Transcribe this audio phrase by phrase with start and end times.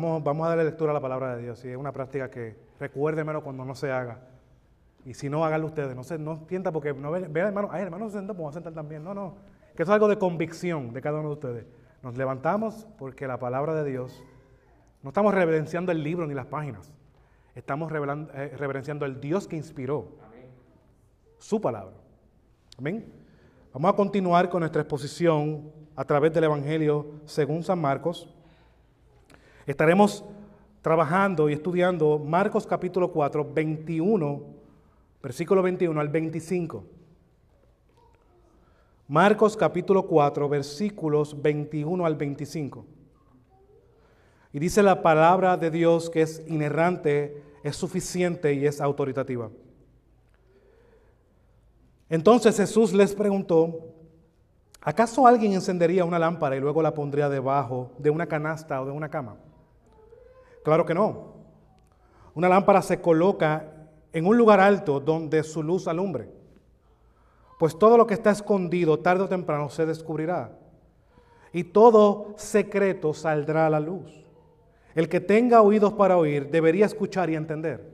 [0.00, 1.62] Vamos, vamos a darle lectura a la palabra de Dios.
[1.62, 4.18] Y es una práctica que recuérdemelo cuando no se haga.
[5.04, 5.94] Y si no, háganlo ustedes.
[5.94, 8.72] No se no sienta porque no vean, hermano, ay, hermano se sentó, pues a sentar
[8.72, 9.04] también.
[9.04, 9.34] No, no.
[9.76, 11.66] Que eso es algo de convicción de cada uno de ustedes.
[12.02, 14.24] Nos levantamos porque la palabra de Dios,
[15.02, 16.90] no estamos reverenciando el libro ni las páginas.
[17.54, 20.16] Estamos eh, reverenciando el Dios que inspiró
[21.36, 21.94] su palabra.
[22.78, 23.04] Amén.
[23.74, 28.34] Vamos a continuar con nuestra exposición a través del Evangelio según San Marcos.
[29.70, 30.24] Estaremos
[30.82, 34.42] trabajando y estudiando Marcos capítulo 4, 21,
[35.22, 36.84] versículo 21 al 25.
[39.06, 42.84] Marcos capítulo 4, versículos 21 al 25.
[44.52, 49.50] Y dice la palabra de Dios que es inerrante, es suficiente y es autoritativa.
[52.08, 53.94] Entonces Jesús les preguntó,
[54.80, 58.90] ¿acaso alguien encendería una lámpara y luego la pondría debajo de una canasta o de
[58.90, 59.36] una cama?
[60.62, 61.34] Claro que no.
[62.34, 66.28] Una lámpara se coloca en un lugar alto donde su luz alumbre.
[67.58, 70.56] Pues todo lo que está escondido tarde o temprano se descubrirá.
[71.52, 74.24] Y todo secreto saldrá a la luz.
[74.94, 77.90] El que tenga oídos para oír debería escuchar y entender.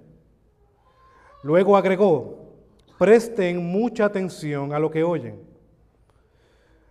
[1.43, 2.55] Luego agregó,
[2.99, 5.41] presten mucha atención a lo que oyen.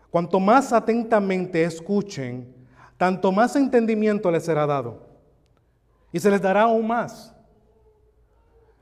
[0.09, 2.53] Cuanto más atentamente escuchen,
[2.97, 5.14] tanto más entendimiento les será dado.
[6.11, 7.35] Y se les dará aún más.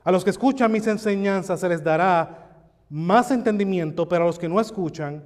[0.04, 2.44] A los que escuchan mis enseñanzas se les dará
[2.90, 5.24] más entendimiento, pero a los que no escuchan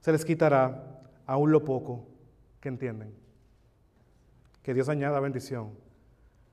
[0.00, 2.06] se les quitará aún lo poco
[2.60, 3.14] que entienden.
[4.62, 5.70] Que Dios añada bendición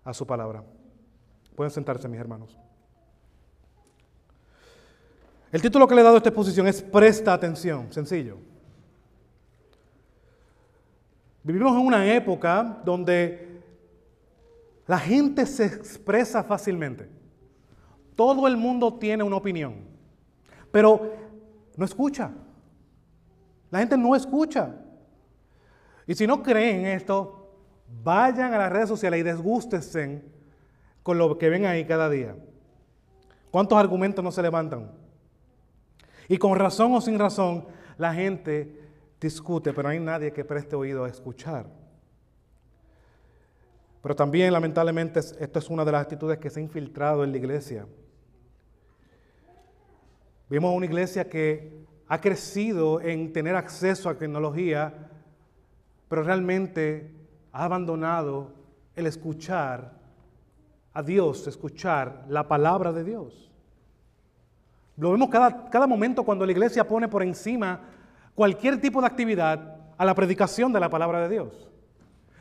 [0.04, 0.64] a su palabra.
[1.56, 2.58] Pueden sentarse, mis hermanos.
[5.52, 8.38] El título que le he dado a esta exposición es Presta atención, sencillo.
[11.44, 13.47] Vivimos en una época donde
[14.88, 17.10] la gente se expresa fácilmente.
[18.16, 19.76] Todo el mundo tiene una opinión,
[20.72, 21.14] pero
[21.76, 22.32] no escucha.
[23.70, 24.74] La gente no escucha.
[26.08, 27.54] Y si no creen esto,
[28.04, 30.24] vayan a las redes sociales y desgústense
[31.04, 32.36] con lo que ven ahí cada día.
[33.52, 34.92] ¿Cuántos argumentos no se levantan?
[36.30, 37.66] Y con razón o sin razón,
[37.98, 38.82] la gente
[39.20, 41.66] discute, pero no hay nadie que preste oído a escuchar.
[44.02, 47.38] Pero también, lamentablemente, esto es una de las actitudes que se ha infiltrado en la
[47.38, 47.86] iglesia.
[50.50, 55.10] Vimos una iglesia que ha crecido en tener acceso a tecnología,
[56.08, 57.14] pero realmente
[57.52, 58.54] ha abandonado
[58.96, 59.92] el escuchar
[60.94, 63.52] a Dios, escuchar la palabra de Dios.
[64.96, 67.82] Lo vemos cada, cada momento cuando la iglesia pone por encima
[68.34, 71.70] cualquier tipo de actividad a la predicación de la palabra de Dios.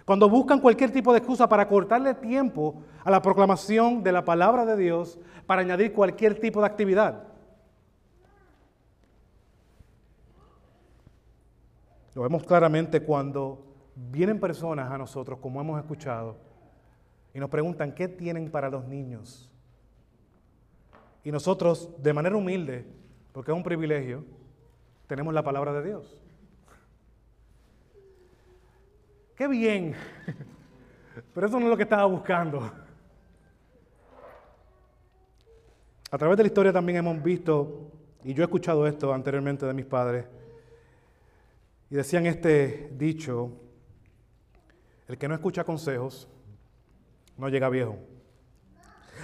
[0.07, 4.65] Cuando buscan cualquier tipo de excusa para cortarle tiempo a la proclamación de la palabra
[4.65, 7.25] de Dios para añadir cualquier tipo de actividad.
[12.15, 16.37] Lo vemos claramente cuando vienen personas a nosotros, como hemos escuchado,
[17.35, 19.51] y nos preguntan, ¿qué tienen para los niños?
[21.25, 22.87] Y nosotros, de manera humilde,
[23.33, 24.25] porque es un privilegio,
[25.09, 26.23] tenemos la palabra de Dios.
[29.37, 29.95] Qué bien.
[31.35, 32.71] Pero eso no es lo que estaba buscando.
[36.11, 37.93] A través de la historia también hemos visto,
[38.25, 40.25] y yo he escuchado esto anteriormente de mis padres,
[41.91, 43.53] y decían este dicho,
[45.07, 46.29] el que no escucha consejos
[47.37, 47.99] no llega viejo.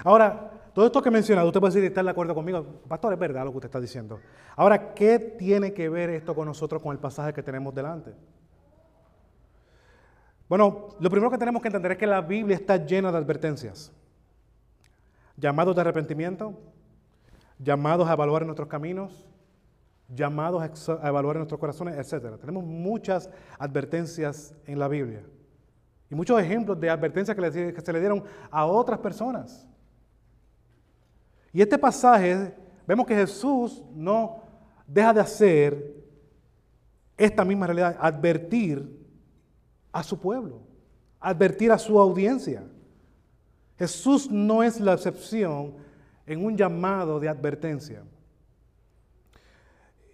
[0.05, 2.83] Ahora, todo esto que he mencionado, usted puede decir, ¿está de acuerdo conmigo?
[2.87, 4.21] Pastor, es verdad lo que usted está diciendo.
[4.57, 8.13] Ahora, ¿qué tiene que ver esto con nosotros, con el pasaje que tenemos delante?
[10.53, 13.91] Bueno, lo primero que tenemos que entender es que la Biblia está llena de advertencias.
[15.35, 16.61] Llamados de arrepentimiento,
[17.59, 19.27] llamados a evaluar nuestros caminos,
[20.15, 22.39] llamados a evaluar nuestros corazones, etc.
[22.39, 25.25] Tenemos muchas advertencias en la Biblia.
[26.11, 29.67] Y muchos ejemplos de advertencias que, se le dieron a otras personas.
[31.51, 32.55] Y este pasaje,
[32.87, 34.43] vemos que Jesús no
[34.87, 35.95] deja de hacer
[37.17, 39.02] esta misma realidad, advertir
[39.93, 40.61] a su pueblo,
[41.21, 42.65] advertir a su audiencia.
[43.79, 45.75] Jesús no es la excepción
[46.27, 48.03] en un llamado de advertencia.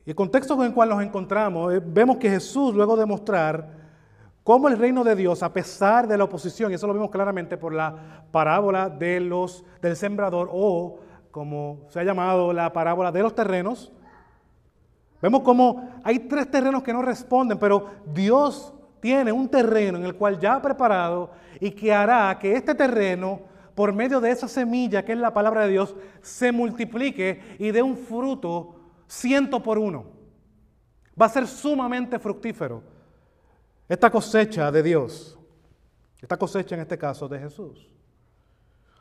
[0.04, 3.68] Y el contexto con el cual nos encontramos, eh, vemos que Jesús, luego de mostrar
[4.42, 7.58] cómo el reino de Dios, a pesar de la oposición, y eso lo vemos claramente
[7.58, 11.00] por la parábola de los, del sembrador o
[11.30, 13.92] como se ha llamado la parábola de los terrenos,
[15.20, 20.14] vemos como hay tres terrenos que no responden, pero Dios tiene un terreno en el
[20.14, 21.30] cual ya ha preparado
[21.60, 23.40] y que hará que este terreno,
[23.74, 27.82] por medio de esa semilla que es la palabra de Dios, se multiplique y dé
[27.82, 28.74] un fruto
[29.06, 30.06] ciento por uno.
[31.20, 32.82] Va a ser sumamente fructífero.
[33.88, 35.38] Esta cosecha de Dios,
[36.20, 37.88] esta cosecha en este caso de Jesús,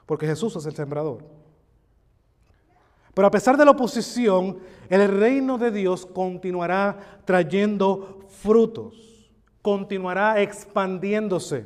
[0.05, 1.23] porque Jesús es el sembrador.
[3.13, 4.59] Pero a pesar de la oposición,
[4.89, 9.06] el reino de Dios continuará trayendo frutos,
[9.67, 11.65] continuará expandiéndose.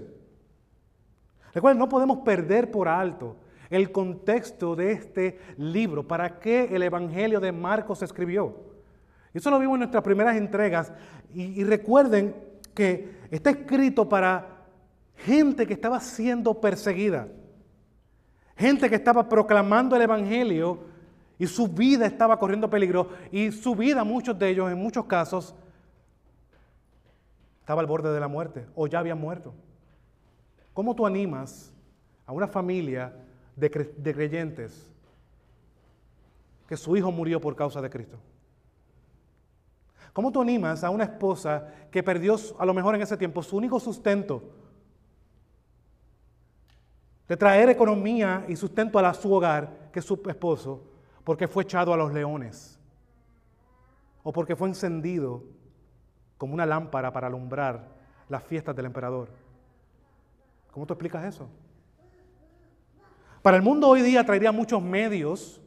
[1.53, 3.35] Recuerden, no podemos perder por alto
[3.69, 8.55] el contexto de este libro, para qué el Evangelio de Marcos se escribió.
[9.35, 10.91] Eso lo vimos en nuestras primeras entregas.
[11.31, 12.35] Y, y recuerden
[12.73, 14.65] que está escrito para
[15.17, 17.27] gente que estaba siendo perseguida,
[18.57, 20.85] gente que estaba proclamando el Evangelio
[21.37, 25.53] y su vida estaba corriendo peligro y su vida, muchos de ellos, en muchos casos,
[27.71, 29.53] estaba al borde de la muerte o ya habían muerto.
[30.73, 31.73] ¿Cómo tú animas
[32.25, 33.15] a una familia
[33.55, 34.91] de, de creyentes
[36.67, 38.17] que su hijo murió por causa de Cristo?
[40.11, 43.55] ¿Cómo tú animas a una esposa que perdió a lo mejor en ese tiempo su
[43.55, 44.43] único sustento
[47.29, 50.83] de traer economía y sustento a su hogar, que es su esposo,
[51.23, 52.77] porque fue echado a los leones
[54.23, 55.60] o porque fue encendido
[56.41, 57.83] como una lámpara para alumbrar
[58.27, 59.29] las fiestas del emperador.
[60.71, 61.47] ¿Cómo tú explicas eso?
[63.43, 65.61] Para el mundo hoy día traería muchos medios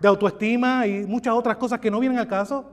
[0.00, 2.64] de autoestima y muchas otras cosas que no vienen al caso.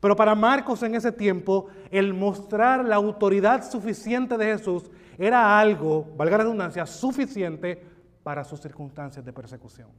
[0.00, 6.12] Pero para Marcos en ese tiempo, el mostrar la autoridad suficiente de Jesús era algo,
[6.16, 7.80] valga la redundancia, suficiente
[8.24, 9.90] para sus circunstancias de persecución.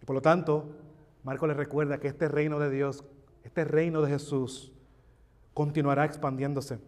[0.00, 0.89] Y por lo tanto,
[1.22, 3.04] Marco le recuerda que este reino de Dios,
[3.44, 4.72] este reino de Jesús,
[5.54, 6.78] continuará expandiéndose.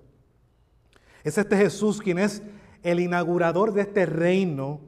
[1.25, 2.43] Es este Jesús quien es
[2.83, 4.81] el inaugurador de este reino,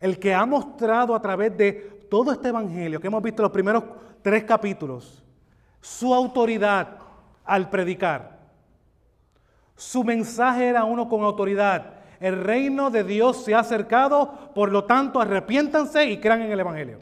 [0.00, 1.72] el que ha mostrado a través de
[2.10, 3.84] todo este evangelio que hemos visto los primeros
[4.22, 5.24] tres capítulos,
[5.80, 6.98] su autoridad
[7.44, 8.36] al predicar.
[9.74, 14.84] Su mensaje era uno con autoridad el reino de Dios se ha acercado, por lo
[14.84, 16.98] tanto arrepiéntanse y crean en el Evangelio.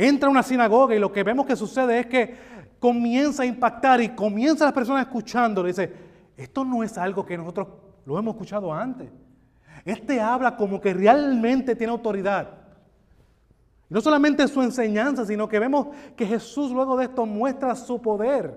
[0.00, 2.36] Entra a una sinagoga y lo que vemos que sucede es que
[2.78, 5.64] comienza a impactar y comienza las personas escuchando.
[5.64, 5.92] Dice,
[6.36, 7.66] esto no es algo que nosotros
[8.06, 9.10] lo hemos escuchado antes.
[9.84, 12.48] Este habla como que realmente tiene autoridad.
[13.88, 18.56] No solamente su enseñanza, sino que vemos que Jesús luego de esto muestra su poder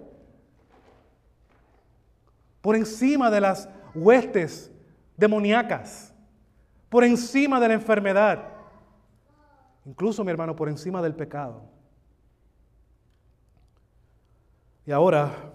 [2.62, 4.72] por encima de las huestes
[5.18, 6.14] demoníacas,
[6.88, 8.51] por encima de la enfermedad,
[9.86, 11.64] incluso mi hermano, por encima del pecado.
[14.86, 15.52] Y ahora,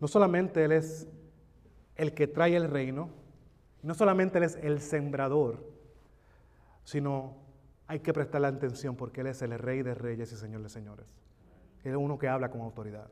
[0.00, 1.08] no solamente Él es
[1.96, 3.10] el que trae el reino,
[3.82, 5.64] no solamente Él es el sembrador,
[6.84, 7.36] sino
[7.88, 11.06] hay que prestarle atención porque Él es el rey de reyes y señor de señores.
[11.84, 13.08] Él es uno que habla con autoridad.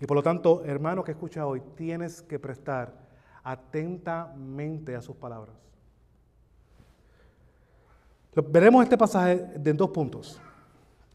[0.00, 2.92] Y por lo tanto, hermano que escucha hoy, tienes que prestar
[3.44, 5.56] atentamente a sus palabras.
[8.34, 10.40] Veremos este pasaje en dos puntos.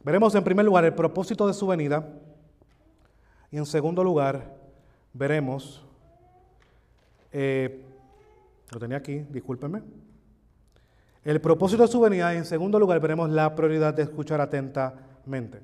[0.03, 2.07] Veremos en primer lugar el propósito de su venida
[3.51, 4.55] y en segundo lugar
[5.13, 5.83] veremos,
[7.31, 7.83] eh,
[8.71, 9.81] lo tenía aquí, discúlpenme,
[11.24, 15.57] el propósito de su venida y en segundo lugar veremos la prioridad de escuchar atentamente.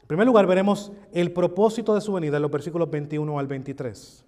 [0.00, 4.24] En primer lugar, veremos el propósito de su venida en los versículos 21 al 23.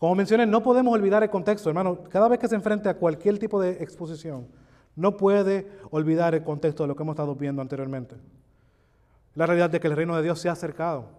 [0.00, 2.04] Como mencioné, no podemos olvidar el contexto, hermano.
[2.08, 4.48] Cada vez que se enfrente a cualquier tipo de exposición,
[4.96, 8.16] no puede olvidar el contexto de lo que hemos estado viendo anteriormente.
[9.34, 11.10] La realidad de que el reino de Dios se ha acercado.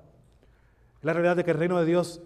[1.04, 2.24] La realidad de que el reino de Dios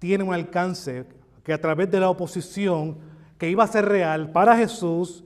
[0.00, 1.06] tiene un alcance
[1.44, 2.98] que a través de la oposición
[3.38, 5.22] que iba a ser real para Jesús,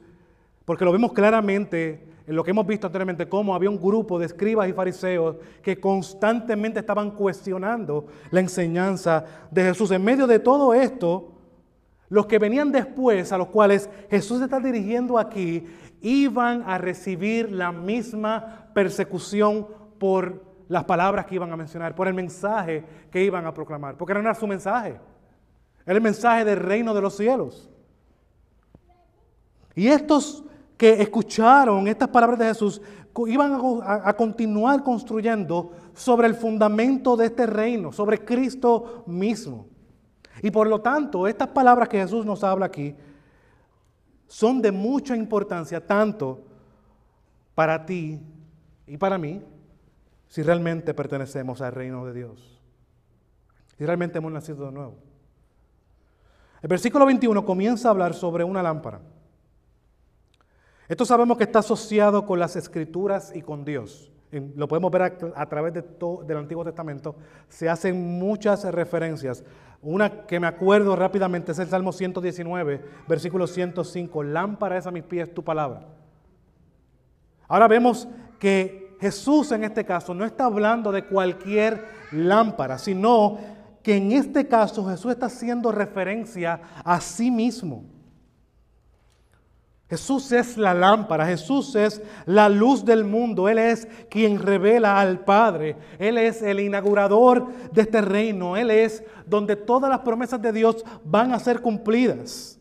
[0.66, 4.26] porque lo vemos claramente en lo que hemos visto anteriormente, cómo había un grupo de
[4.26, 9.92] escribas y fariseos que constantemente estaban cuestionando la enseñanza de Jesús.
[9.92, 11.32] En medio de todo esto,
[12.08, 15.66] los que venían después, a los cuales Jesús está dirigiendo aquí,
[16.00, 19.68] iban a recibir la misma persecución
[19.98, 24.14] por las palabras que iban a mencionar, por el mensaje que iban a proclamar, porque
[24.14, 24.98] no era su mensaje,
[25.84, 27.70] era el mensaje del reino de los cielos.
[29.76, 30.42] Y estos
[30.76, 32.80] que escucharon estas palabras de Jesús
[33.26, 39.66] iban a, continuar construyendo sobre el fundamento de este reino, sobre Cristo mismo.
[40.42, 42.94] Y por lo tanto, estas palabras que Jesús nos habla aquí
[44.26, 46.44] son de mucha importancia tanto
[47.54, 48.20] para ti
[48.86, 49.42] y para mí
[50.28, 52.60] si realmente pertenecemos al reino de Dios.
[53.78, 54.96] Si realmente hemos nacido de nuevo.
[56.60, 59.00] El versículo 21 comienza a hablar sobre una lámpara.
[60.88, 64.12] Esto sabemos que está asociado con las escrituras y con Dios.
[64.30, 65.02] Lo podemos ver
[65.34, 67.16] a, través del Antiguo Testamento.
[67.48, 69.44] Se hacen muchas referencias.
[69.82, 74.22] Una que me acuerdo rápidamente es el Salmo 119, versículo 105.
[74.22, 75.86] Lámpara es a mis pies tu palabra.
[77.48, 83.38] Ahora vemos que Jesús en este caso no está hablando de cualquier lámpara, sino
[83.82, 87.84] que en este caso Jesús está haciendo referencia a sí mismo.
[89.88, 95.20] Jesús es la lámpara, Jesús es la luz del mundo, Él es quien revela al
[95.20, 100.52] Padre, Él es el inaugurador de este reino, Él es donde todas las promesas de
[100.52, 102.58] Dios van a ser cumplidas.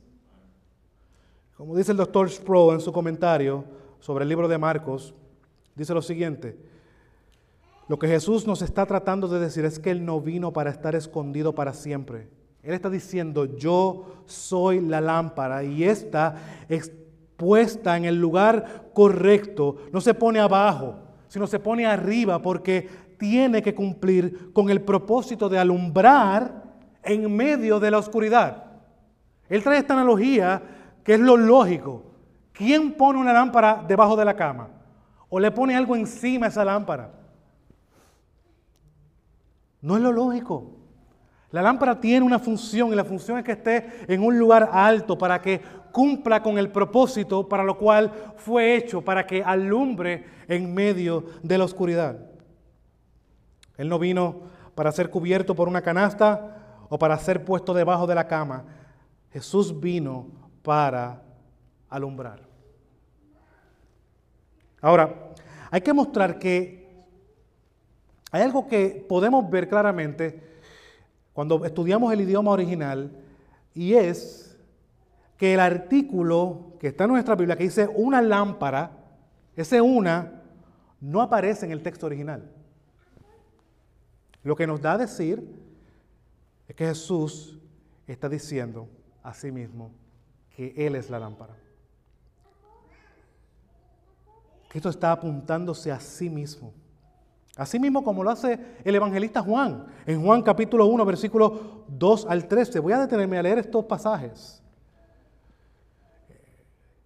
[1.58, 3.65] Como dice el doctor Sproul en su comentario
[4.00, 5.15] sobre el libro de Marcos,
[5.74, 6.60] dice lo siguiente,
[7.88, 10.94] lo que Jesús nos está tratando de decir es que Él no vino para estar
[10.94, 12.29] escondido para siempre.
[12.62, 16.36] Él está diciendo, yo soy la lámpara y esta
[16.67, 16.91] es
[17.38, 20.96] puesta en el lugar correcto, no se pone abajo,
[21.27, 22.88] sino se pone arriba porque
[23.18, 26.63] tiene que cumplir con el propósito de alumbrar
[27.04, 28.63] en medio de la oscuridad.
[29.48, 30.62] Él trae esta analogía
[31.04, 32.04] que es lo lógico.
[32.51, 34.70] ¿Quién pone una lámpara debajo de la cama?
[35.30, 37.12] ¿O le pone algo encima a esa lámpara?
[39.82, 40.72] No es lo lógico.
[41.51, 45.18] La lámpara tiene una función y la función es que esté en un lugar alto
[45.18, 45.62] para que
[45.96, 51.58] cumpla con el propósito para lo cual fue hecho, para que alumbre en medio de
[51.58, 52.20] la oscuridad.
[53.78, 54.42] Él no vino
[54.75, 58.66] para ser cubierto por una canasta o para ser puesto debajo de la cama.
[59.32, 60.28] Jesús vino
[60.64, 61.22] para
[61.90, 62.42] alumbrar.
[64.82, 65.32] Ahora,
[65.72, 67.06] hay que mostrar que
[68.34, 70.44] hay algo que podemos ver claramente
[71.32, 73.18] cuando estudiamos el idioma original,
[73.74, 74.55] y es
[75.38, 78.92] que el artículo que está en nuestra Biblia, que dice una lámpara,
[79.56, 80.44] ese una,
[81.01, 82.51] no aparece en el texto original.
[84.44, 85.44] Lo que nos da a decir
[86.68, 87.60] es que Jesús
[88.08, 88.88] está diciendo
[89.24, 89.92] a sí mismo
[90.56, 91.56] que Él es la lámpara.
[94.74, 96.74] Esto está apuntándose a sí mismo.
[97.56, 101.54] Así mismo como lo hace el evangelista Juan, en Juan capítulo 1, versículos
[101.88, 102.80] 2 al 13.
[102.80, 104.62] Voy a detenerme a leer estos pasajes.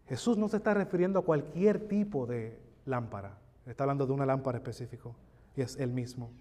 [0.09, 3.37] Jesús no se está refiriendo a cualquier tipo de lámpara.
[3.67, 5.09] Está hablando de una lámpara específica
[5.55, 6.31] y es él mismo.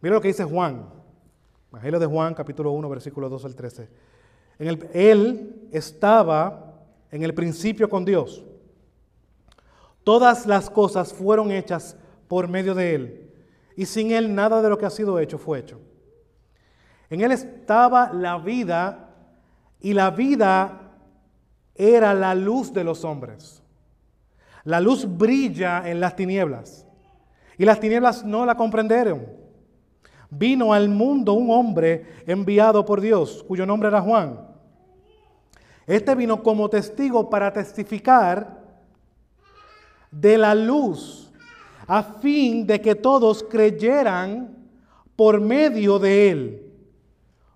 [0.00, 0.88] Mira lo que dice Juan,
[1.70, 3.88] Evangelio de Juan, capítulo 1, versículo 2 al 13.
[4.60, 8.44] En el, él estaba en el principio con Dios.
[10.04, 11.96] Todas las cosas fueron hechas
[12.28, 13.30] por medio de Él.
[13.76, 15.80] Y sin Él nada de lo que ha sido hecho fue hecho.
[17.10, 19.10] En Él estaba la vida
[19.80, 20.91] y la vida
[21.74, 23.62] era la luz de los hombres.
[24.64, 26.86] La luz brilla en las tinieblas
[27.58, 29.26] y las tinieblas no la comprendieron.
[30.30, 34.40] Vino al mundo un hombre enviado por Dios, cuyo nombre era Juan.
[35.86, 38.62] Este vino como testigo para testificar
[40.10, 41.32] de la luz
[41.86, 44.56] a fin de que todos creyeran
[45.16, 46.72] por medio de él.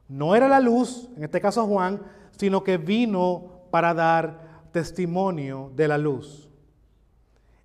[0.08, 2.00] No era la luz, en este caso Juan,
[2.37, 6.49] sino que vino para dar testimonio de la luz.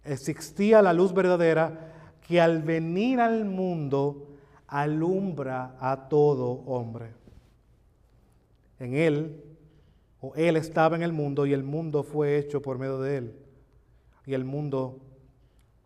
[0.04, 4.28] Existía la luz verdadera que al venir al mundo
[4.68, 7.14] alumbra a todo hombre.
[8.78, 9.42] En él,
[10.20, 13.36] o él estaba en el mundo y el mundo fue hecho por medio de él.
[14.26, 15.00] Y el mundo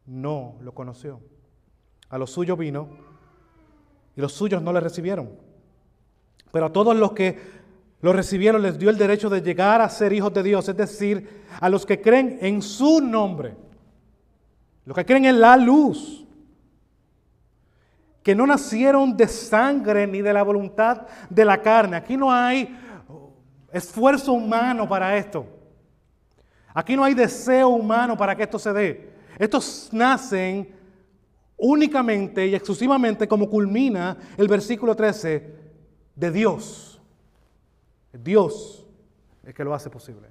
[0.07, 1.19] no lo conoció.
[2.09, 2.89] A los suyos vino
[4.15, 5.29] y los suyos no le recibieron.
[6.51, 7.63] Pero a todos los que
[8.05, 11.41] lo recibieron les dio el derecho de llegar a ser hijos de Dios, es decir,
[11.59, 13.55] a los que creen en su nombre,
[14.85, 16.23] los que creen en la luz,
[18.21, 21.97] que no nacieron de sangre ni de la voluntad de la carne.
[21.97, 22.77] Aquí no hay
[23.73, 25.47] esfuerzo humano para esto.
[26.75, 29.13] Aquí no hay deseo humano para que esto se dé.
[29.39, 30.69] Estos nacen
[31.57, 35.55] únicamente y exclusivamente como culmina el versículo 13
[36.15, 36.94] de Dios.
[38.23, 38.85] Dios
[39.43, 40.29] es que lo hace posible.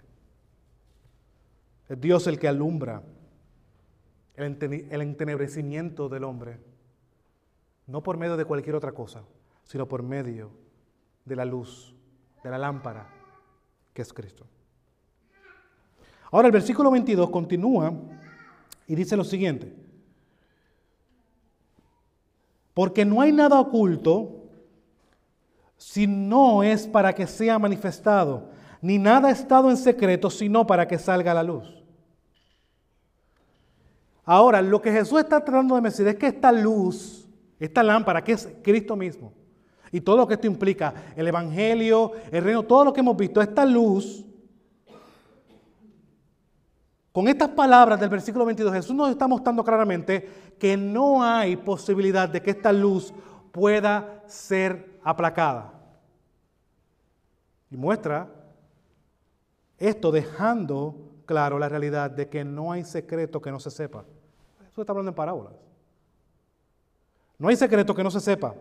[1.89, 3.03] Es Dios el que alumbra
[4.37, 6.59] el entenebrecimiento del hombre,
[7.87, 9.23] no por medio de cualquier otra cosa,
[9.65, 10.51] sino por medio
[11.25, 11.95] de la luz,
[12.43, 13.07] de la lámpara
[13.93, 14.47] que es Cristo.
[16.31, 17.93] Ahora el versículo 22 continúa
[18.89, 19.73] y dice lo siguiente.
[22.75, 24.44] Porque no hay nada oculto
[25.77, 28.51] si no es para que sea manifestado,
[28.81, 31.85] ni nada ha estado en secreto, sino para que salga a la luz.
[34.25, 37.29] Ahora, lo que Jesús está tratando de decir es que esta luz,
[37.59, 39.33] esta lámpara, que es Cristo mismo,
[39.93, 43.41] y todo lo que esto implica, el Evangelio, el reino, todo lo que hemos visto,
[43.41, 44.25] esta luz,
[47.13, 50.29] con estas palabras del versículo 22, Jesús nos está mostrando claramente
[50.59, 53.15] que no hay posibilidad de que esta luz
[53.53, 55.73] pueda ser aplacada.
[57.71, 58.29] Y muestra
[59.79, 60.97] esto dejando
[61.27, 64.05] claro la realidad de que no hay secreto que no se sepa.
[64.71, 65.53] Eso está hablando en parábolas.
[67.39, 68.55] No hay secreto que no se sepa.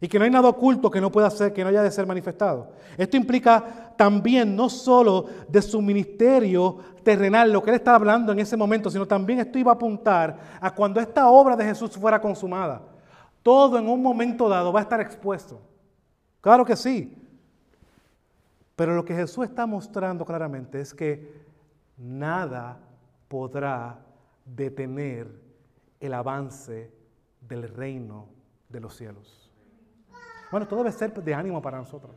[0.00, 2.06] Y que no hay nada oculto que no pueda ser, que no haya de ser
[2.06, 2.72] manifestado.
[2.98, 8.40] Esto implica también no solo de su ministerio terrenal, lo que él está hablando en
[8.40, 12.20] ese momento, sino también esto iba a apuntar a cuando esta obra de Jesús fuera
[12.20, 12.82] consumada.
[13.46, 15.60] Todo en un momento dado va a estar expuesto.
[16.40, 17.16] Claro que sí.
[18.74, 21.46] Pero lo que Jesús está mostrando claramente es que
[21.96, 22.80] nada
[23.28, 24.00] podrá
[24.44, 25.30] detener
[26.00, 26.92] el avance
[27.40, 28.26] del reino
[28.68, 29.48] de los cielos.
[30.50, 32.16] Bueno, esto debe ser de ánimo para nosotros.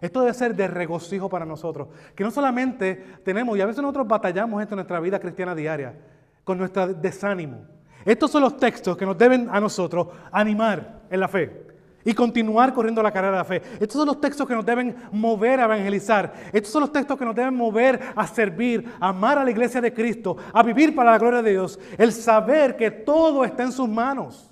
[0.00, 1.90] Esto debe ser de regocijo para nosotros.
[2.16, 5.96] Que no solamente tenemos, y a veces nosotros batallamos esto en nuestra vida cristiana diaria,
[6.42, 7.73] con nuestro desánimo.
[8.04, 11.64] Estos son los textos que nos deben a nosotros animar en la fe
[12.04, 13.62] y continuar corriendo la carrera de la fe.
[13.80, 16.32] Estos son los textos que nos deben mover a evangelizar.
[16.52, 19.80] Estos son los textos que nos deben mover a servir, a amar a la iglesia
[19.80, 21.78] de Cristo, a vivir para la gloria de Dios.
[21.96, 24.50] El saber que todo está en sus manos.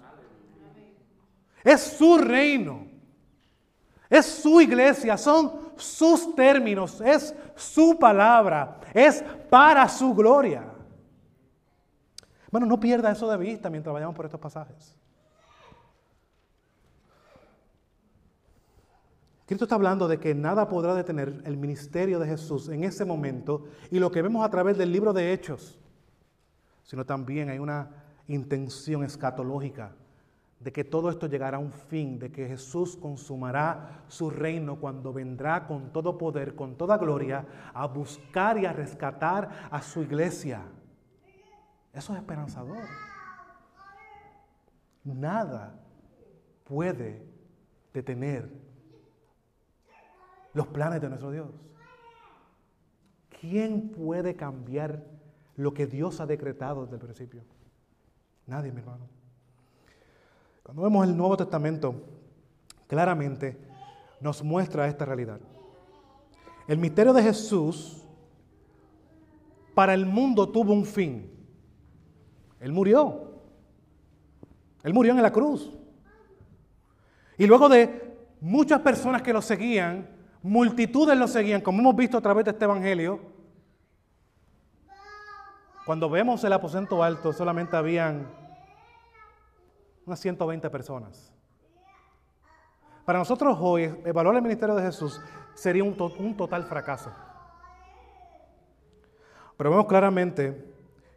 [1.63, 2.87] Es su reino.
[4.09, 10.65] Es su iglesia, son sus términos, es su palabra, es para su gloria.
[12.53, 14.95] Bueno, no pierda eso de vista mientras vayamos por estos pasajes.
[19.47, 23.65] Cristo está hablando de que nada podrá detener el ministerio de Jesús en ese momento
[23.91, 25.81] y lo que vemos a través del libro de Hechos,
[26.85, 27.89] sino también hay una
[28.29, 29.93] intención escatológica
[30.61, 35.13] de que todo esto llegará a un fin, de que Jesús consumará su reino cuando
[35.13, 40.63] vendrá con todo poder, con toda gloria, a buscar y a rescatar a su iglesia.
[41.93, 42.85] Eso es esperanzador.
[45.05, 45.79] Nada
[46.65, 47.27] puede
[47.93, 48.51] detener
[50.55, 51.51] los planes de nuestro Dios.
[53.41, 55.05] ¿Quién puede cambiar
[55.57, 57.43] lo que Dios ha decretado desde el principio?
[58.47, 59.07] Nadie, mi hermano.
[60.63, 61.95] Cuando vemos el Nuevo Testamento,
[62.87, 63.59] claramente
[64.21, 65.41] nos muestra esta realidad.
[66.69, 68.05] El misterio de Jesús
[69.75, 71.32] para el mundo tuvo un fin.
[72.63, 73.33] Él murió.
[74.85, 75.71] Él murió en la cruz.
[77.37, 80.09] Y luego de muchas personas que lo seguían,
[80.43, 83.19] multitudes lo seguían, como hemos visto a través de este Evangelio.
[85.85, 88.29] Cuando vemos el aposento alto, solamente habían
[90.07, 91.33] unas 120 personas.
[93.05, 95.21] Para nosotros hoy, evaluar el ministerio de Jesús
[95.55, 97.13] sería un, un total fracaso.
[99.57, 100.72] Pero vemos claramente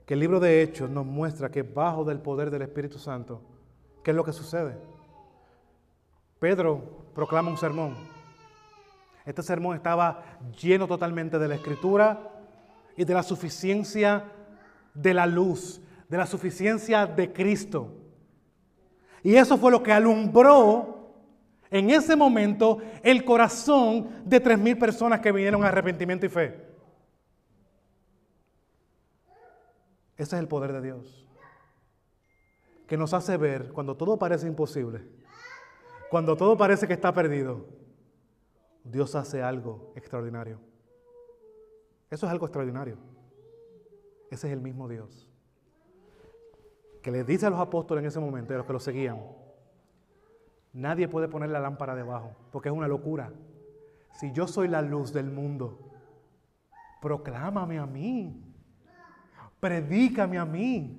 [0.05, 3.41] que el libro de Hechos nos muestra que bajo del poder del Espíritu Santo,
[4.03, 4.77] ¿qué es lo que sucede?
[6.39, 6.81] Pedro
[7.13, 8.15] proclama un sermón
[9.25, 10.21] este sermón estaba
[10.61, 12.31] lleno totalmente de la escritura
[12.95, 14.25] y de la suficiencia
[14.93, 17.91] de la luz, de la suficiencia de Cristo.
[19.23, 21.13] Y eso fue lo que alumbró
[21.71, 26.74] en ese momento el corazón de tres mil personas que vinieron a arrepentimiento y fe.
[30.17, 31.27] Ese es el poder de Dios,
[32.87, 35.01] que nos hace ver cuando todo parece imposible,
[36.09, 37.65] cuando todo parece que está perdido
[38.85, 40.59] Dios hace algo extraordinario.
[42.11, 42.97] Eso es algo extraordinario.
[44.29, 45.27] Ese es el mismo Dios.
[47.01, 49.21] Que le dice a los apóstoles en ese momento, a los que lo seguían,
[50.71, 53.33] nadie puede poner la lámpara debajo, porque es una locura.
[54.13, 55.79] Si yo soy la luz del mundo,
[57.01, 58.44] proclámame a mí,
[59.65, 60.95] predícame a mí.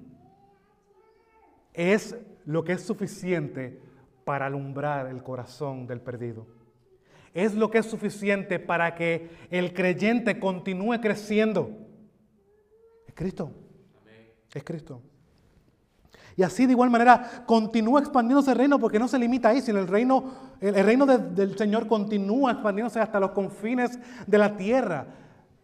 [1.73, 3.81] Es lo que es suficiente
[4.25, 6.57] para alumbrar el corazón del perdido
[7.37, 11.71] es lo que es suficiente para que el creyente continúe creciendo.
[13.07, 13.51] Es Cristo.
[14.55, 15.03] Es Cristo.
[16.35, 19.79] Y así de igual manera continúa expandiéndose el reino porque no se limita ahí, sino
[19.79, 25.07] el reino, el, reino del Señor continúa expandiéndose hasta los confines de la tierra.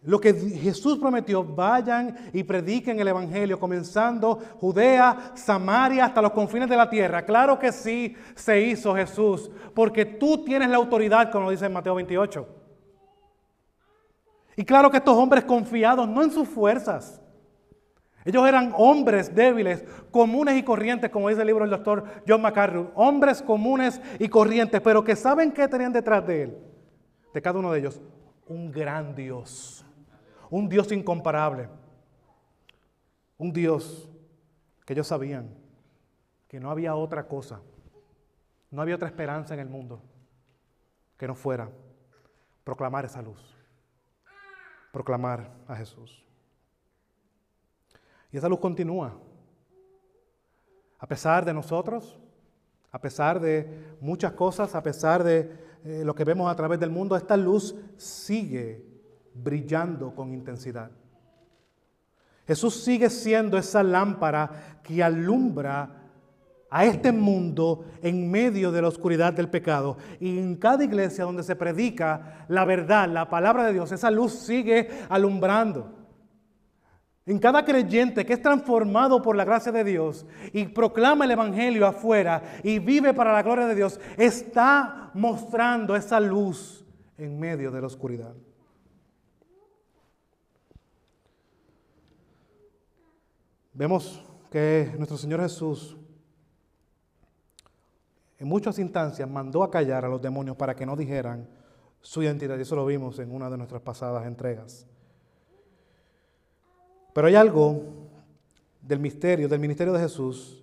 [0.04, 6.68] Lo que Jesús prometió, vayan y prediquen el Evangelio, comenzando Judea, Samaria, hasta los confines
[6.68, 7.24] de la tierra.
[7.24, 11.94] Claro que sí se hizo Jesús, porque tú tienes la autoridad, como dice en Mateo
[11.94, 12.48] 28.
[14.56, 17.20] Y claro que estos hombres confiados, no en sus fuerzas,
[18.24, 22.90] ellos eran hombres débiles, comunes y corrientes, como dice el libro del doctor John MacArthur,
[22.96, 26.58] hombres comunes y corrientes, pero que saben qué tenían detrás de él,
[27.32, 28.00] de cada uno de ellos,
[28.48, 29.81] un gran Dios
[30.52, 31.66] un Dios incomparable,
[33.38, 34.06] un Dios
[34.84, 35.48] que ellos sabían
[36.46, 37.62] que no había otra cosa,
[38.70, 40.02] no había otra esperanza en el mundo
[41.16, 41.70] que no fuera
[42.64, 43.40] proclamar esa luz,
[44.92, 46.22] proclamar a Jesús.
[48.30, 49.18] Y esa luz continúa.
[50.98, 52.20] A pesar de nosotros,
[52.90, 55.50] a pesar de muchas cosas, a pesar de
[55.82, 58.91] eh, lo que vemos a través del mundo, esta luz sigue
[59.34, 60.90] brillando con intensidad.
[62.46, 66.02] Jesús sigue siendo esa lámpara que alumbra
[66.72, 69.98] a este mundo en medio de la oscuridad del pecado.
[70.18, 74.32] Y en cada iglesia donde se predica la verdad, la palabra de Dios, esa luz
[74.32, 75.98] sigue alumbrando.
[77.26, 81.86] En cada creyente que es transformado por la gracia de Dios y proclama el Evangelio
[81.86, 86.84] afuera y vive para la gloria de Dios, está mostrando esa luz
[87.18, 88.34] en medio de la oscuridad.
[93.72, 95.96] Vemos que nuestro Señor Jesús
[98.42, 101.48] en muchas instancias mandó a callar a los demonios para que no dijeran
[102.00, 102.58] su identidad.
[102.58, 104.84] Y eso lo vimos en una de nuestras pasadas entregas.
[107.14, 107.84] Pero hay algo
[108.80, 110.60] del misterio, del ministerio de Jesús,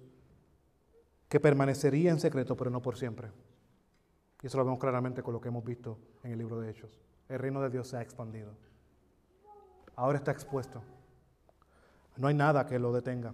[1.30, 3.30] que permanecería en secreto, pero no por siempre.
[4.42, 7.00] Y eso lo vemos claramente con lo que hemos visto en el libro de Hechos.
[7.30, 8.52] El reino de Dios se ha expandido.
[9.96, 10.82] Ahora está expuesto.
[12.18, 13.34] No hay nada que lo detenga.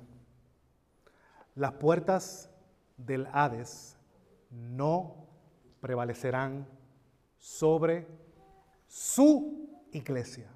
[1.56, 2.50] Las puertas
[2.98, 3.98] del Hades
[4.52, 5.28] no
[5.80, 6.68] prevalecerán
[7.38, 8.08] sobre
[8.88, 10.48] su iglesia,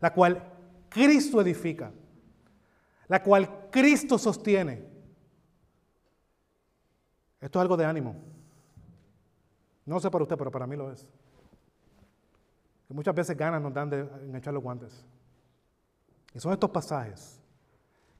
[0.00, 0.42] la cual
[0.88, 1.92] Cristo edifica,
[3.08, 4.86] la cual Cristo sostiene.
[7.40, 8.16] Esto es algo de ánimo.
[9.84, 11.06] No sé para usted, pero para mí lo es.
[12.88, 15.04] Que muchas veces ganas nos dan de en echar los guantes.
[16.36, 17.40] Y son estos pasajes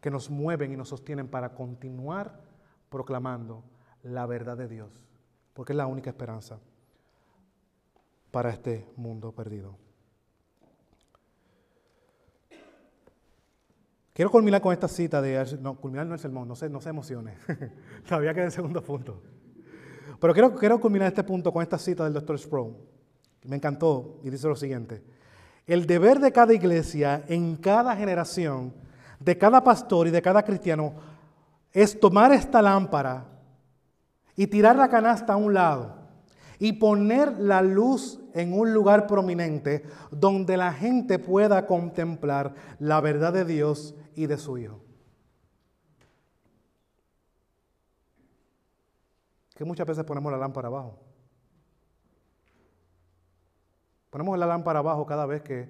[0.00, 2.40] que nos mueven y nos sostienen para continuar
[2.88, 3.62] proclamando
[4.02, 4.90] la verdad de Dios,
[5.52, 6.58] porque es la única esperanza
[8.30, 9.76] para este mundo perdido.
[14.14, 15.58] Quiero culminar con esta cita de...
[15.60, 17.34] No, culminar no es el sermón, no se, no se emocione.
[18.08, 19.22] Todavía queda el segundo punto.
[20.18, 22.38] Pero quiero, quiero culminar este punto con esta cita del Dr.
[22.38, 22.76] Sproul.
[23.44, 25.04] Me encantó y dice lo siguiente.
[25.66, 28.72] El deber de cada iglesia, en cada generación,
[29.18, 30.94] de cada pastor y de cada cristiano,
[31.72, 33.26] es tomar esta lámpara
[34.36, 35.96] y tirar la canasta a un lado
[36.58, 43.32] y poner la luz en un lugar prominente donde la gente pueda contemplar la verdad
[43.32, 44.80] de Dios y de su Hijo.
[49.54, 51.05] Que muchas veces ponemos la lámpara abajo.
[54.16, 55.68] Ponemos la lámpara abajo cada vez que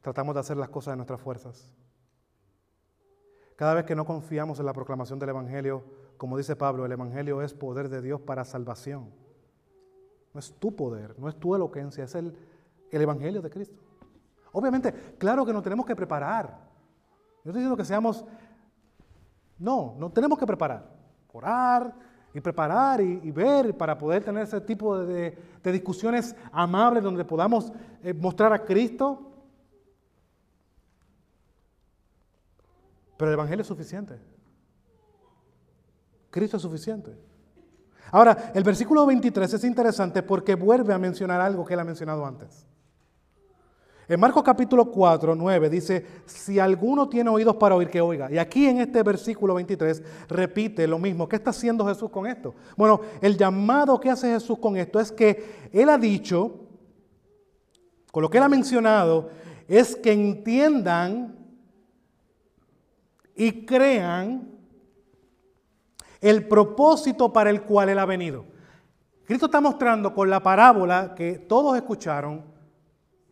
[0.00, 1.70] tratamos de hacer las cosas de nuestras fuerzas.
[3.54, 5.84] Cada vez que no confiamos en la proclamación del Evangelio,
[6.16, 9.12] como dice Pablo, el Evangelio es poder de Dios para salvación.
[10.32, 12.36] No es tu poder, no es tu elocuencia, es el,
[12.90, 13.80] el Evangelio de Cristo.
[14.50, 16.48] Obviamente, claro que nos tenemos que preparar.
[17.44, 18.24] Yo estoy diciendo que seamos...
[19.56, 20.90] No, no tenemos que preparar.
[21.32, 21.94] Orar,
[22.34, 28.12] y preparar y, ver para poder tener ese tipo de, discusiones amables donde podamos eh,
[28.12, 29.30] mostrar a Cristo.
[33.16, 34.18] Pero el Evangelio es suficiente.
[36.28, 37.16] Cristo es suficiente.
[38.10, 42.26] Ahora, el versículo 23 es interesante porque vuelve a mencionar algo que él ha mencionado
[42.26, 42.66] antes.
[44.06, 48.30] En Marcos capítulo 4, 9 dice, si alguno tiene oídos para oír, que oiga.
[48.30, 51.26] Y aquí en este versículo 23 repite lo mismo.
[51.26, 52.54] ¿Qué está haciendo Jesús con esto?
[52.76, 56.66] Bueno, el llamado que hace Jesús con esto es que Él ha dicho,
[58.12, 59.30] con lo que Él ha mencionado,
[59.66, 61.38] es que entiendan
[63.34, 64.50] y crean
[66.20, 68.44] el propósito para el cual Él ha venido.
[69.24, 72.53] Cristo está mostrando con la parábola que todos escucharon,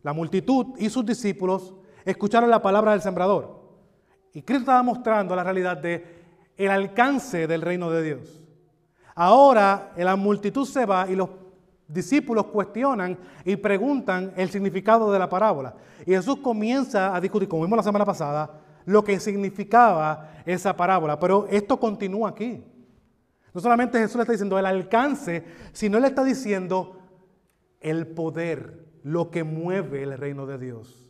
[0.03, 1.73] la multitud y sus discípulos
[2.05, 3.63] escucharon la palabra del sembrador.
[4.33, 6.23] Y Cristo estaba mostrando la realidad de
[6.57, 8.41] el alcance del reino de Dios.
[9.15, 11.29] Ahora la multitud se va y los
[11.87, 15.75] discípulos cuestionan y preguntan el significado de la parábola.
[16.05, 21.19] Y Jesús comienza a discutir, como vimos la semana pasada, lo que significaba esa parábola.
[21.19, 22.63] Pero esto continúa aquí.
[23.53, 26.99] No solamente Jesús le está diciendo el alcance, sino le está diciendo
[27.79, 31.07] el poder, lo que mueve el reino de Dios.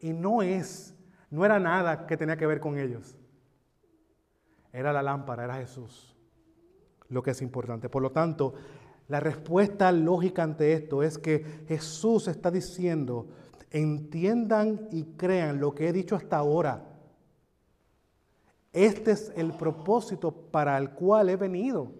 [0.00, 0.94] Y no es,
[1.30, 3.16] no era nada que tenía que ver con ellos.
[4.72, 6.16] Era la lámpara, era Jesús,
[7.08, 7.88] lo que es importante.
[7.88, 8.54] Por lo tanto,
[9.08, 13.28] la respuesta lógica ante esto es que Jesús está diciendo,
[13.70, 16.84] entiendan y crean lo que he dicho hasta ahora.
[18.72, 21.92] Este es el propósito para el cual he venido,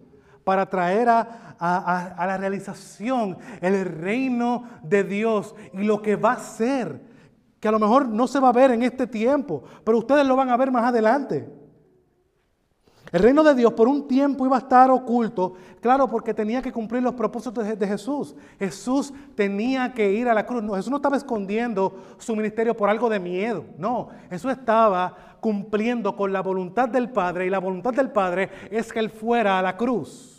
[0.45, 7.01] para traer a, la realización el reino de Dios y lo que va a ser,
[7.59, 10.35] que a lo mejor no se va a ver en este tiempo, pero ustedes lo
[10.35, 11.49] van a ver más adelante.
[13.11, 16.71] El reino de Dios por un tiempo iba a estar oculto, claro, porque tenía que
[16.71, 18.35] cumplir los propósitos de, Jesús.
[18.59, 20.63] Jesús tenía que ir a la cruz.
[20.75, 23.63] Jesús no estaba escondiendo su ministerio por algo de miedo.
[23.77, 28.91] No, Jesús estaba cumpliendo con la voluntad del Padre y la voluntad del Padre es
[28.91, 30.34] que Él fuera a la cruz.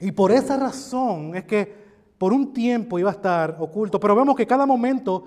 [0.00, 4.36] Y por esa razón es que por un tiempo iba a estar oculto, pero vemos
[4.36, 5.24] que cada momento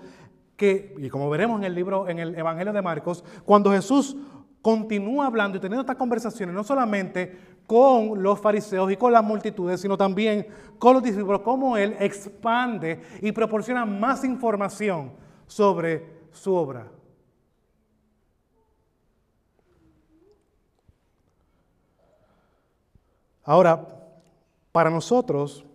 [0.62, 4.16] y como veremos en el libro, en el Evangelio de Marcos, cuando Jesús
[4.62, 9.82] continúa hablando y teniendo estas conversaciones, no solamente con los fariseos y con las multitudes,
[9.82, 10.46] sino también
[10.78, 15.14] con los discípulos, cómo Él expande y proporciona más información
[15.48, 16.92] sobre su obra.
[23.44, 24.01] Ahora,
[24.72, 25.66] para nosotros,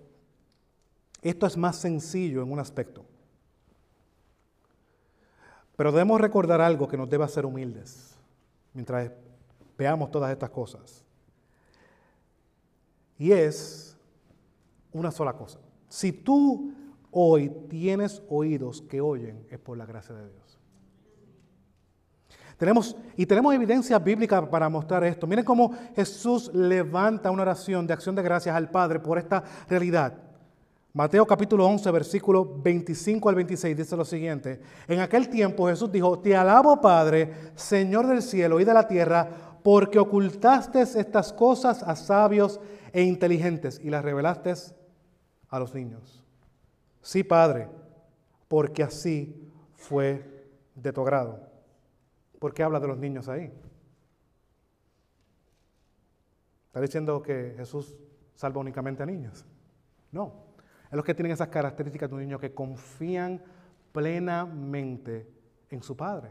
[1.23, 3.05] esto es más sencillo en un aspecto.
[5.77, 8.15] Pero debemos recordar algo que nos debe hacer humildes
[8.73, 9.11] mientras
[9.77, 11.05] veamos todas estas cosas.
[13.19, 13.97] Y es
[14.93, 15.59] una sola cosa.
[15.89, 16.73] Si tú
[17.11, 20.46] hoy tienes oídos que oyen, es por la gracia de Dios.
[22.57, 25.27] Tenemos, y tenemos evidencia bíblica para mostrar esto.
[25.27, 30.14] Miren cómo Jesús levanta una oración de acción de gracias al Padre por esta realidad.
[30.95, 34.62] Mateo capítulo 11, versículo 25 al 26 dice lo siguiente.
[34.88, 39.29] En aquel tiempo Jesús dijo, te alabo Padre, Señor del cielo y de la tierra,
[39.62, 42.61] porque ocultaste estas cosas a sabios
[42.95, 44.55] e inteligentes y las revelaste
[45.51, 46.25] a los niños.
[47.03, 47.69] Sí, Padre,
[48.49, 51.46] porque así fue de tu agrado.
[52.38, 53.53] ¿Por qué habla de los niños ahí?
[56.66, 57.96] ¿Está diciendo que Jesús
[58.35, 59.46] salva únicamente a niños?
[60.12, 60.46] No
[60.90, 63.42] es los que tienen esas características de un niño que confían
[63.92, 65.29] plenamente
[65.70, 66.31] en su padre.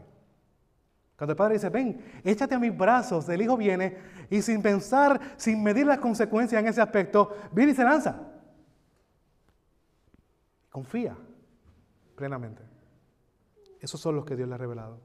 [1.16, 3.96] Cuando el padre dice, ven, échate a mis brazos, el hijo viene
[4.30, 8.20] y sin pensar, sin medir las consecuencias en ese aspecto, viene y se lanza.
[10.70, 11.16] Confía
[12.14, 12.62] plenamente.
[13.80, 15.00] Esos son los que Dios le ha revelado.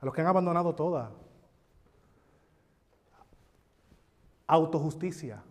[0.00, 1.12] A los que han abandonado toda
[4.46, 5.42] autojusticia,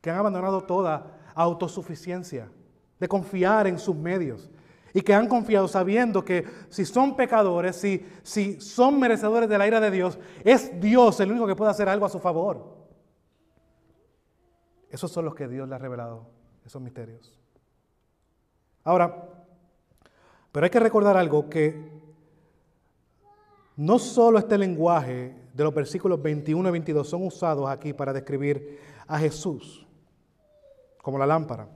[0.00, 2.50] que han abandonado toda autosuficiencia,
[2.98, 4.50] de confiar en sus medios.
[4.94, 9.66] Y que han confiado sabiendo que si son pecadores, si, si son merecedores de la
[9.66, 12.76] ira de Dios, es Dios el único que puede hacer algo a su favor.
[14.90, 16.26] Esos son los que Dios le ha revelado,
[16.64, 17.38] esos misterios.
[18.82, 19.28] Ahora,
[20.50, 21.97] pero hay que recordar algo que
[23.78, 28.80] no solo este lenguaje de los versículos 21 y 22 son usados aquí para describir
[29.06, 29.86] a Jesús
[31.00, 31.68] como la lámpara.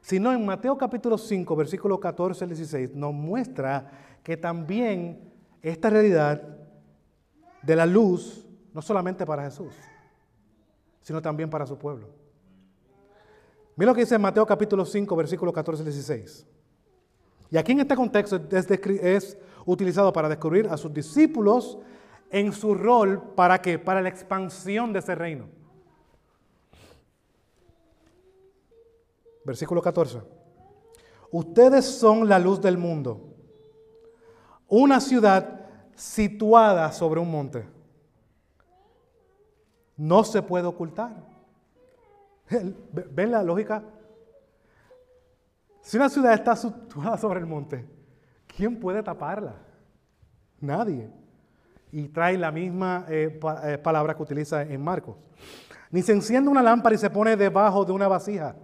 [0.00, 3.92] Sino en Mateo capítulo 5, versículo 14 al 16, nos muestra
[4.24, 6.42] que también esta realidad
[7.62, 9.72] de la luz, no solamente para Jesús,
[11.00, 12.08] sino también para su pueblo.
[13.76, 16.44] Mira lo que dice Mateo capítulo 5, versículo 14 al 16.
[17.52, 21.78] Y aquí en este contexto es utilizado para descubrir a sus discípulos
[22.30, 23.78] en su rol para qué?
[23.78, 25.46] Para la expansión de ese reino.
[29.44, 30.22] Versículo 14.
[31.30, 33.34] Ustedes son la luz del mundo.
[34.68, 37.66] Una ciudad situada sobre un monte.
[39.96, 41.14] No se puede ocultar.
[42.48, 43.82] ¿Ven la lógica?
[45.82, 47.86] Si una ciudad está situada sobre el monte,
[48.56, 49.54] ¿quién puede taparla?
[50.60, 51.10] Nadie.
[51.90, 55.16] Y trae la misma eh, eh, palabra que utiliza en Marcos.
[55.90, 58.56] Ni se enciende una lámpara y se pone debajo de una vasija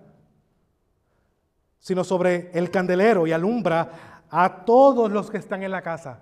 [1.79, 6.21] sino sobre el candelero y alumbra a todos los que están en la casa.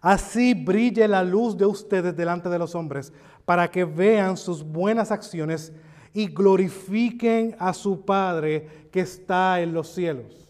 [0.00, 3.12] Así brille la luz de ustedes delante de los hombres,
[3.44, 5.72] para que vean sus buenas acciones
[6.12, 10.41] y glorifiquen a su Padre que está en los cielos.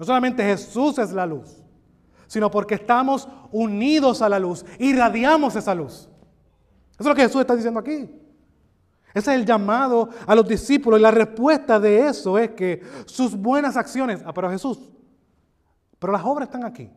[0.00, 1.62] No solamente Jesús es la luz,
[2.26, 6.08] sino porque estamos unidos a la luz, irradiamos esa luz.
[6.92, 8.10] Eso es lo que Jesús está diciendo aquí.
[9.12, 13.36] Ese es el llamado a los discípulos y la respuesta de eso es que sus
[13.36, 14.90] buenas acciones, ah, pero Jesús,
[15.98, 16.90] pero las obras están aquí.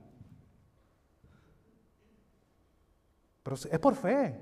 [3.43, 4.39] Pero es por fe.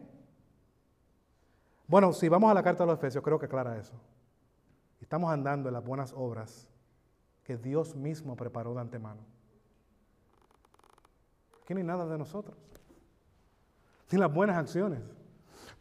[1.88, 4.00] Bueno, si vamos a la carta de los Efesios, creo que aclara eso.
[5.00, 6.67] Estamos andando en las buenas obras
[7.44, 9.22] que Dios mismo preparó de antemano.
[11.64, 12.56] Aquí no nada de nosotros,
[14.12, 15.02] ni las buenas acciones.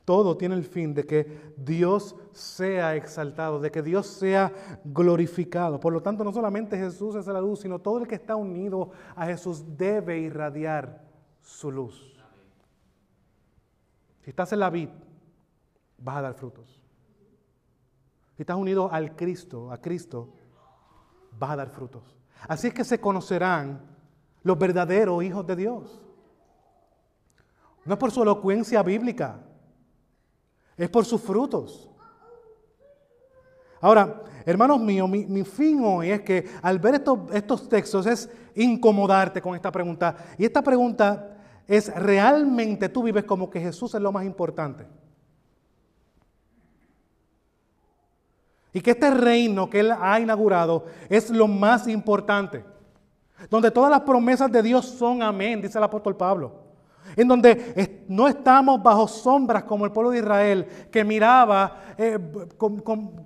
[0.04, 4.52] Todo tiene el fin de que Dios sea exaltado, de que Dios sea
[4.84, 5.78] glorificado.
[5.78, 8.90] Por lo tanto, no solamente Jesús es la luz, sino todo el que está unido
[9.14, 11.04] a Jesús debe irradiar
[11.42, 12.18] su luz.
[14.22, 14.88] Si estás en la vid,
[15.98, 16.80] vas a dar frutos.
[18.36, 20.32] Si estás unido al Cristo, a Cristo,
[21.40, 22.02] vas a dar frutos.
[22.46, 23.80] Así es que se conocerán
[24.42, 26.00] los verdaderos hijos de Dios.
[27.84, 29.40] No es por su elocuencia bíblica,
[30.76, 31.90] es por sus frutos.
[33.80, 39.40] Ahora, hermanos míos, mi, fin hoy es que al ver estos, estos textos es incomodarte
[39.40, 40.14] con esta pregunta.
[40.36, 44.86] Y esta pregunta es, ¿realmente tú vives como que Jesús es lo más importante?
[48.72, 52.64] Y que este reino que Él ha inaugurado es lo más importante.
[53.48, 56.70] Donde todas las promesas de Dios son amén, dice el apóstol Pablo
[57.16, 62.18] en donde no estamos bajo sombras como el pueblo de Israel, que miraba eh,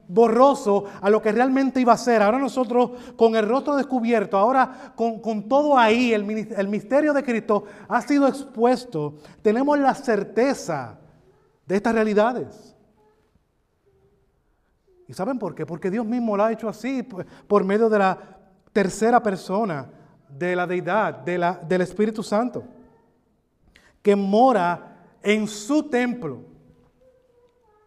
[0.08, 2.22] borroso a lo que realmente iba a ser.
[2.22, 7.64] Ahora nosotros con el rostro descubierto, ahora con, todo ahí, el, el misterio de Cristo
[7.88, 10.98] ha sido expuesto, tenemos la certeza
[11.66, 12.73] de estas realidades.
[15.06, 15.66] ¿Y saben por qué?
[15.66, 18.18] Porque Dios mismo lo ha hecho así, por medio de la
[18.72, 19.90] tercera persona
[20.28, 22.64] de la deidad, de la, del Espíritu Santo
[24.04, 26.42] que mora en su templo,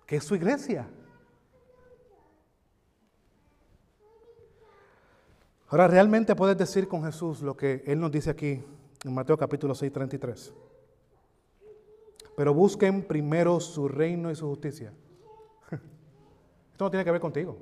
[0.08, 0.90] que es su iglesia.
[5.68, 8.64] Ahora, realmente puedes decir con Jesús lo que Él nos dice aquí
[9.04, 10.54] en Mateo capítulo 6, 33.
[12.36, 14.92] Pero busquen primero su reino y su justicia.
[16.78, 17.58] Esto no tiene que ver contigo.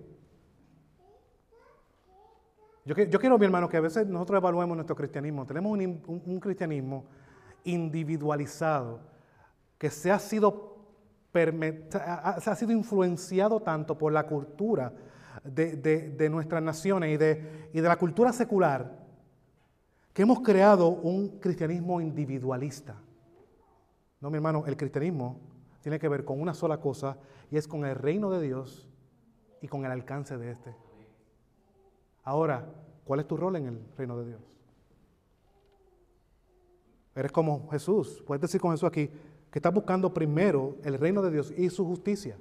[2.84, 5.46] Yo, quiero, mi hermano, que a veces nosotros evaluemos nuestro cristianismo.
[5.46, 7.06] Tenemos un cristianismo
[7.64, 9.00] individualizado,
[9.78, 10.90] que se ha sido,
[12.68, 14.92] influenciado tanto por la cultura
[15.46, 19.00] de, nuestras naciones y de la cultura secular,
[20.12, 22.98] que hemos creado un cristianismo individualista.
[24.20, 25.40] No, mi hermano, el cristianismo
[25.80, 27.18] tiene que ver con una sola cosa
[27.50, 28.90] y es con el reino de Dios
[29.66, 30.76] y con el alcance de este.
[32.24, 32.72] Ahora,
[33.04, 34.42] ¿cuál es tu rol en el reino de Dios?
[37.16, 38.24] Eres como Jesús.
[38.28, 39.10] Puedes decir con Jesús aquí
[39.50, 42.38] que estás buscando primero el reino de Dios y su justicia.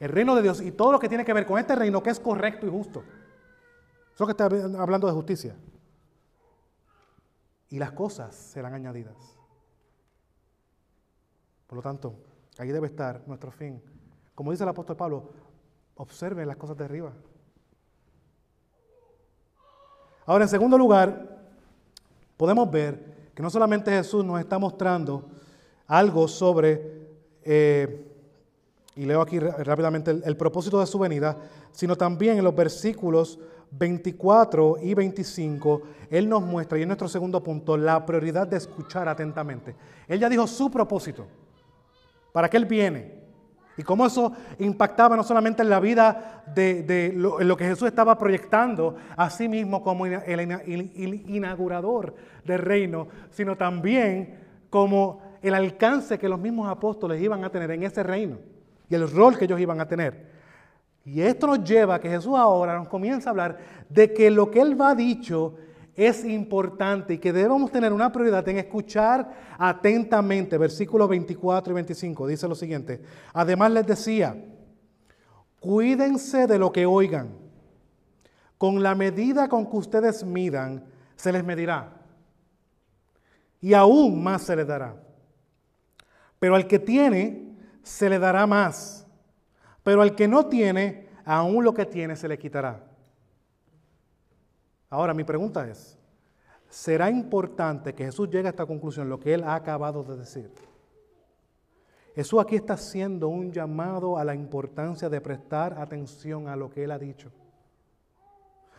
[0.00, 2.08] El reino de Dios y todo lo que tiene que ver con este reino que
[2.08, 3.04] es correcto y justo.
[4.14, 5.54] Eso que está hablando de justicia.
[7.68, 9.38] Y las cosas serán añadidas.
[11.66, 12.14] Por lo tanto,
[12.56, 13.82] ahí debe estar nuestro fin.
[14.34, 15.43] Como dice el apóstol Pablo,
[15.96, 17.12] observen las cosas de arriba.
[20.26, 21.38] Ahora, en segundo lugar,
[22.36, 25.28] podemos ver que no solamente Jesús nos está mostrando
[25.86, 27.08] algo sobre,
[27.42, 28.10] eh,
[28.96, 31.36] y leo aquí rápidamente el, propósito de su venida,
[31.72, 33.38] sino también en los versículos
[33.70, 39.08] 24 y 25, Él nos muestra, y en nuestro segundo punto, la prioridad de escuchar
[39.08, 39.74] atentamente.
[40.06, 41.26] Él ya dijo su propósito,
[42.32, 43.23] para qué Él viene,
[43.76, 48.96] y cómo eso impactaba no solamente en la vida de, lo, que Jesús estaba proyectando
[49.16, 50.92] a sí mismo como el,
[51.28, 54.38] inaugurador del reino, sino también
[54.70, 58.38] como el alcance que los mismos apóstoles iban a tener en ese reino
[58.88, 60.32] y el rol que ellos iban a tener.
[61.04, 64.50] Y esto nos lleva a que Jesús ahora nos comienza a hablar de que lo
[64.50, 65.56] que Él va dicho
[65.96, 70.58] es importante y que debemos tener una prioridad en escuchar atentamente.
[70.58, 73.00] Versículos 24 y 25 dice lo siguiente.
[73.32, 74.36] Además les decía,
[75.60, 77.30] cuídense de lo que oigan.
[78.58, 80.84] Con la medida con que ustedes midan,
[81.16, 81.92] se les medirá.
[83.60, 84.96] Y aún más se les dará.
[86.38, 89.06] Pero al que tiene, se le dará más.
[89.82, 92.82] Pero al que no tiene, aún lo que tiene se le quitará.
[94.94, 95.98] Ahora mi pregunta es,
[96.68, 100.52] será importante que Jesús llegue a esta conclusión, lo que él ha acabado de decir.
[102.14, 106.84] Jesús aquí está haciendo un llamado a la importancia de prestar atención a lo que
[106.84, 107.32] él ha dicho.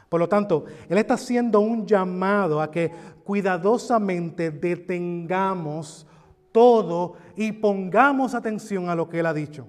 [0.08, 2.92] Por lo tanto, Él está haciendo un llamado a que
[3.26, 6.08] cuidadosamente detengamos
[6.54, 9.68] todo y pongamos atención a lo que Él ha dicho.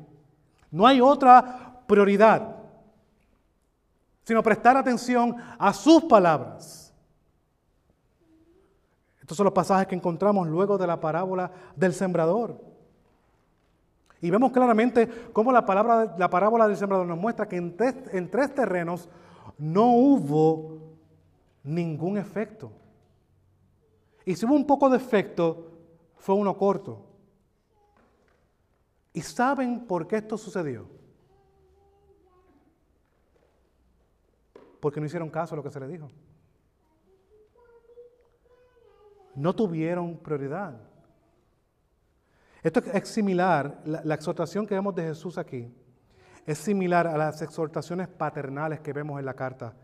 [0.71, 2.56] No hay otra prioridad,
[4.27, 6.93] sino prestar atención a sus palabras.
[9.21, 12.61] Estos son los pasajes que encontramos luego de la parábola del sembrador.
[14.21, 18.29] Y vemos claramente cómo la, palabra, la parábola del sembrador nos muestra que en en
[18.29, 19.09] tres terrenos
[19.59, 20.81] no hubo
[21.63, 22.73] ningún efecto.
[24.25, 25.71] Y si hubo un poco de efecto,
[26.17, 27.07] fue uno corto.
[29.13, 30.96] ¿Y saben por qué esto sucedió?
[34.87, 36.09] Porque no hicieron caso a lo que se les dijo.
[39.35, 40.77] No tuvieron prioridad.
[42.63, 45.75] Esto es similar, la, la exhortación que vemos de Jesús aquí
[46.47, 49.75] es similar a las exhortaciones paternales que vemos en la carta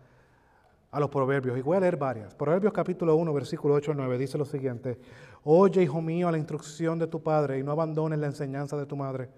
[0.92, 1.58] a los proverbios.
[1.58, 2.32] Y voy a leer varias.
[2.36, 5.00] Proverbios capítulo 1, versículo 8 al 9 dice lo siguiente.
[5.42, 8.86] Oye, hijo mío, a la instrucción de tu padre y no abandones la enseñanza de
[8.86, 9.30] tu madre,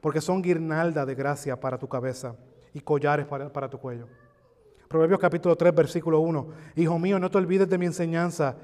[0.00, 2.34] porque son guirnalda de gracia para tu cabeza
[2.74, 4.08] y collares para, para tu cuello.
[4.90, 6.48] Proverbios capítulo 3, versículo 1.
[6.74, 8.56] Hijo mío, no te olvides de mi enseñanza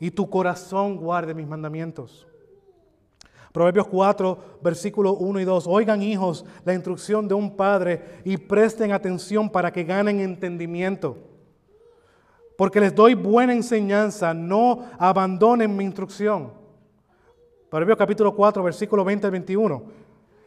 [0.00, 2.26] y tu corazón guarde mis mandamientos.
[3.52, 5.66] Proverbios 4, versículos 1 y 2.
[5.66, 11.18] Oigan hijos la instrucción de un padre y presten atención para que ganen entendimiento.
[12.56, 16.50] Porque les doy buena enseñanza, no abandonen mi instrucción.
[17.68, 19.84] Proverbios capítulo 4, versículo 20 al 21.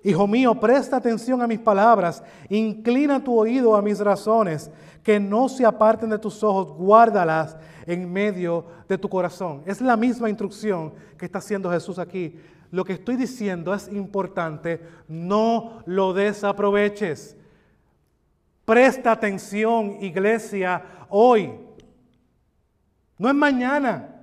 [0.08, 4.72] Hijo mío, presta atención a mis palabras, inclina tu oído a mis razones,
[5.03, 9.64] que no se aparten de tus ojos, guárdalas en medio de tu corazón.
[9.66, 12.39] Es la misma instrucción que está haciendo Jesús aquí
[12.72, 17.38] lo que estoy diciendo es importante, no lo desaproveches.
[18.66, 21.53] Presta atención, iglesia, hoy.
[23.18, 24.16] No es mañana,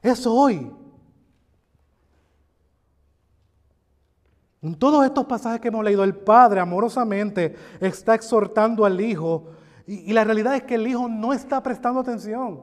[0.00, 0.72] es hoy.
[4.64, 9.50] En todos estos pasajes que hemos leído, el Padre amorosamente está exhortando al Hijo
[9.86, 12.62] y, la realidad es que el Hijo no está prestando atención.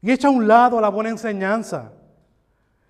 [0.00, 1.90] Y echa a un lado la buena enseñanza.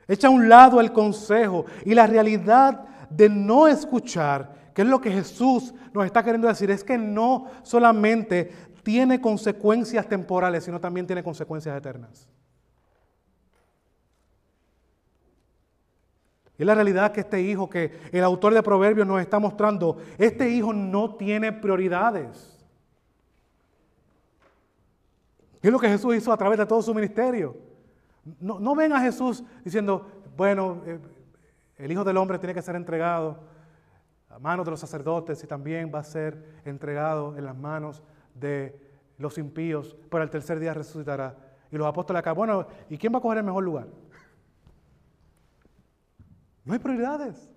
[0.07, 5.01] Echa a un lado el consejo y la realidad de no escuchar, que es lo
[5.01, 8.53] que Jesús nos está queriendo decir, es que no solamente
[8.83, 12.29] tiene consecuencias temporales, sino también tiene consecuencias eternas.
[16.59, 20.51] Y la realidad que este hijo que el autor de Proverbios nos está mostrando, este
[20.51, 22.59] hijo no tiene prioridades.
[25.63, 27.57] Es lo que Jesús hizo a través de todo su ministerio.
[28.41, 30.07] No, ven a Jesús diciendo,
[30.37, 30.99] bueno, eh,
[31.79, 33.39] el Hijo del Hombre tiene que ser entregado
[34.29, 38.03] a manos de los sacerdotes y también va a ser entregado en las manos
[38.35, 38.79] de
[39.17, 41.37] los impíos, pero al tercer día resucitará.
[41.71, 43.87] Y los apóstoles acá, bueno, ¿y quién va a coger el mejor lugar?
[46.69, 47.51] No hay prioridades.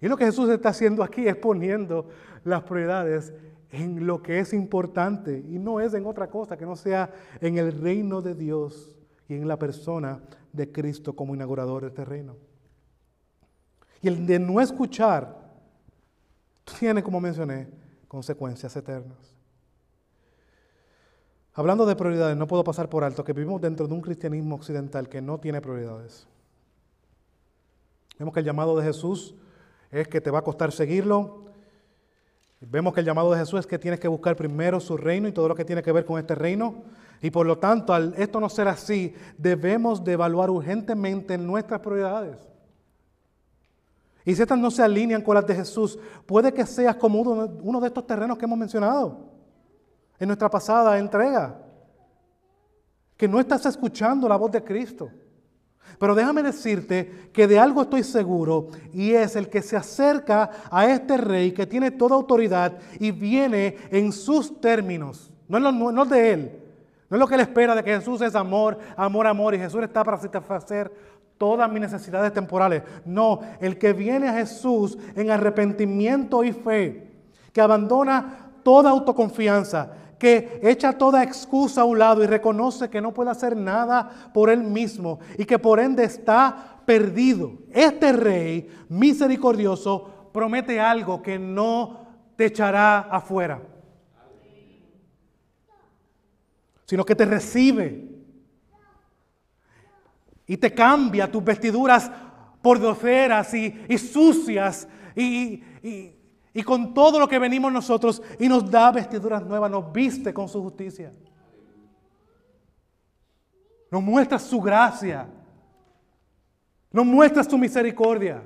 [0.00, 2.08] Y lo que Jesús está haciendo aquí es poniendo
[2.44, 3.34] las prioridades
[3.70, 7.58] en lo que es importante y no es en otra cosa que no sea en
[7.58, 8.96] el reino de Dios
[9.28, 10.20] y en la persona
[10.52, 12.36] de Cristo como inaugurador de este reino.
[14.00, 15.42] Y el de no escuchar
[16.78, 17.68] tiene, como mencioné,
[18.06, 19.34] consecuencias eternas.
[21.54, 25.08] Hablando de prioridades, no puedo pasar por alto que vivimos dentro de un cristianismo occidental
[25.08, 26.28] que no tiene prioridades.
[28.18, 29.34] Vemos que el llamado de Jesús
[29.90, 31.44] es que te va a costar seguirlo.
[32.60, 35.32] Vemos que el llamado de Jesús es que tienes que buscar primero su reino y
[35.32, 36.82] todo lo que tiene que ver con este reino.
[37.20, 42.36] Y por lo tanto, al esto no ser así, debemos de evaluar urgentemente nuestras prioridades.
[44.24, 47.80] Y si estas no se alinean con las de Jesús, puede que seas como uno
[47.80, 49.32] de estos terrenos que hemos mencionado
[50.18, 51.58] en nuestra pasada entrega.
[53.16, 55.10] Que no estás escuchando la voz de Cristo.
[55.98, 60.86] Pero déjame decirte que de algo estoy seguro y es el que se acerca a
[60.86, 66.32] este rey que tiene toda autoridad y viene en sus términos, no, no, no de
[66.32, 66.62] él,
[67.08, 69.82] no es lo que él espera de que Jesús es amor, amor, amor y Jesús
[69.82, 70.90] está para satisfacer
[71.36, 72.82] todas mis necesidades temporales.
[73.04, 77.06] No, el que viene a Jesús en arrepentimiento y fe,
[77.52, 79.92] que abandona toda autoconfianza,
[80.22, 84.50] que echa toda excusa a un lado y reconoce que no puede hacer nada por
[84.50, 87.54] él mismo y que por ende está perdido.
[87.72, 92.06] Este rey misericordioso promete algo que no
[92.36, 93.60] te echará afuera.
[96.84, 98.06] sino que te recibe
[100.46, 102.10] y te cambia tus vestiduras
[102.60, 105.62] por doceras y, sucias y,
[106.54, 110.48] y con todo lo que venimos nosotros y nos da vestiduras nuevas, nos viste con
[110.48, 111.12] su justicia.
[113.90, 115.28] Nos muestra su gracia.
[116.90, 118.42] Nos muestra su misericordia.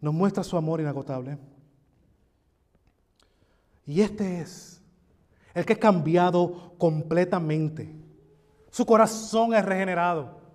[0.00, 1.38] Nos muestra su amor inagotable.
[3.84, 4.82] Y este es
[5.54, 7.94] el que es cambiado completamente.
[8.70, 10.45] Su corazón es regenerado.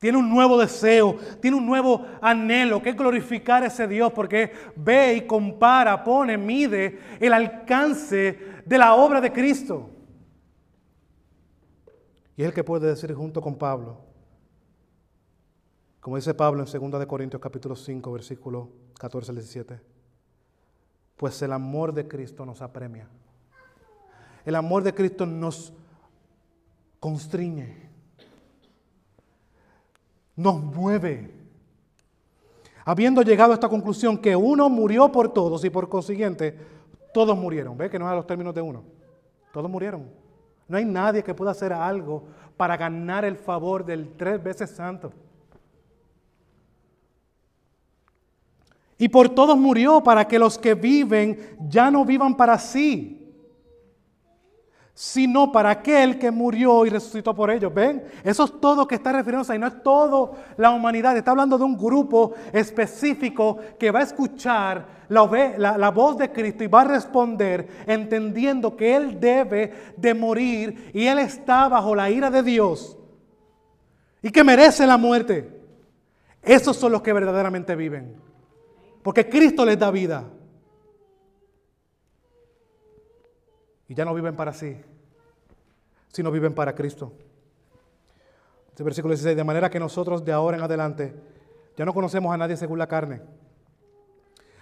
[0.00, 4.50] Tiene un nuevo deseo, tiene un nuevo anhelo, que es glorificar a ese Dios, porque
[4.74, 9.90] ve y compara, pone, mide el alcance de la obra de Cristo.
[12.34, 13.98] Y es el que puede decir junto con Pablo,
[16.00, 19.80] como dice Pablo en 2 Corintios capítulo 5, versículo 14 al 17,
[21.18, 23.06] pues el amor de Cristo nos apremia.
[24.46, 25.74] El amor de Cristo nos
[26.98, 27.89] constriñe,
[30.40, 31.30] nos mueve.
[32.84, 36.56] Habiendo llegado a esta conclusión que uno murió por todos y por consiguiente
[37.12, 37.76] todos murieron.
[37.76, 38.82] ¿Ve que no es a los términos de uno?
[39.52, 40.08] Todos murieron.
[40.66, 42.24] No hay nadie que pueda hacer algo
[42.56, 45.12] para ganar el favor del tres veces santo.
[48.96, 53.19] Y por todos murió para que los que viven ya no vivan para sí,
[55.00, 57.72] sino para aquel que murió y resucitó por ellos.
[57.72, 58.04] ¿Ven?
[58.22, 61.64] Eso es todo que está refiriéndose ahí, no es toda la humanidad, está hablando de
[61.64, 66.84] un grupo específico que va a escuchar la, la, voz de Cristo y va a
[66.84, 72.98] responder entendiendo que Él debe de morir y Él está bajo la ira de Dios
[74.20, 75.62] y que merece la muerte.
[76.42, 78.16] Esos son los que verdaderamente viven,
[79.02, 80.24] porque Cristo les da vida.
[83.88, 84.76] Y ya no viven para sí,
[86.12, 87.12] sino viven para Cristo.
[88.68, 91.14] Este versículo 16, de manera que nosotros de ahora en adelante
[91.76, 93.20] ya no conocemos a nadie según la carne.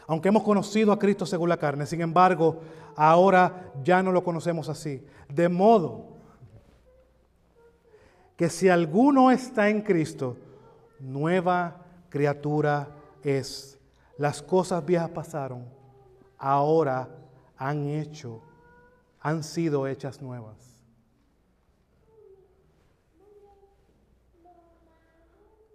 [0.06, 2.60] Aunque hemos conocido a Cristo según la carne, sin embargo,
[2.96, 5.04] ahora ya no lo conocemos así.
[5.28, 6.16] De modo
[8.36, 10.36] que si alguno está en Cristo,
[10.98, 12.88] nueva criatura
[13.22, 13.78] es.
[14.16, 15.64] Las cosas viejas pasaron,
[16.38, 17.08] ahora
[17.56, 18.42] han hecho
[19.20, 20.67] han sido hechas nuevas.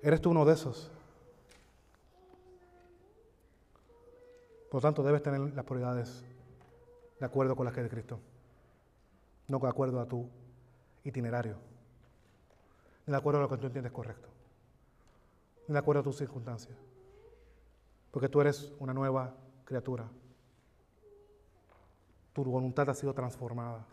[0.03, 0.91] ¿Eres tú uno de esos?
[4.69, 6.23] Por lo tanto, debes tener las prioridades
[7.19, 8.19] de acuerdo con las que es de Cristo,
[9.47, 10.29] no de acuerdo a tu
[11.03, 11.57] itinerario,
[13.07, 14.27] ni de acuerdo a lo que tú entiendes correcto,
[15.67, 16.77] ni de acuerdo a tus circunstancias,
[18.11, 19.33] porque tú eres una nueva
[19.65, 20.05] criatura
[22.33, 23.85] tu voluntad ha sido transformada.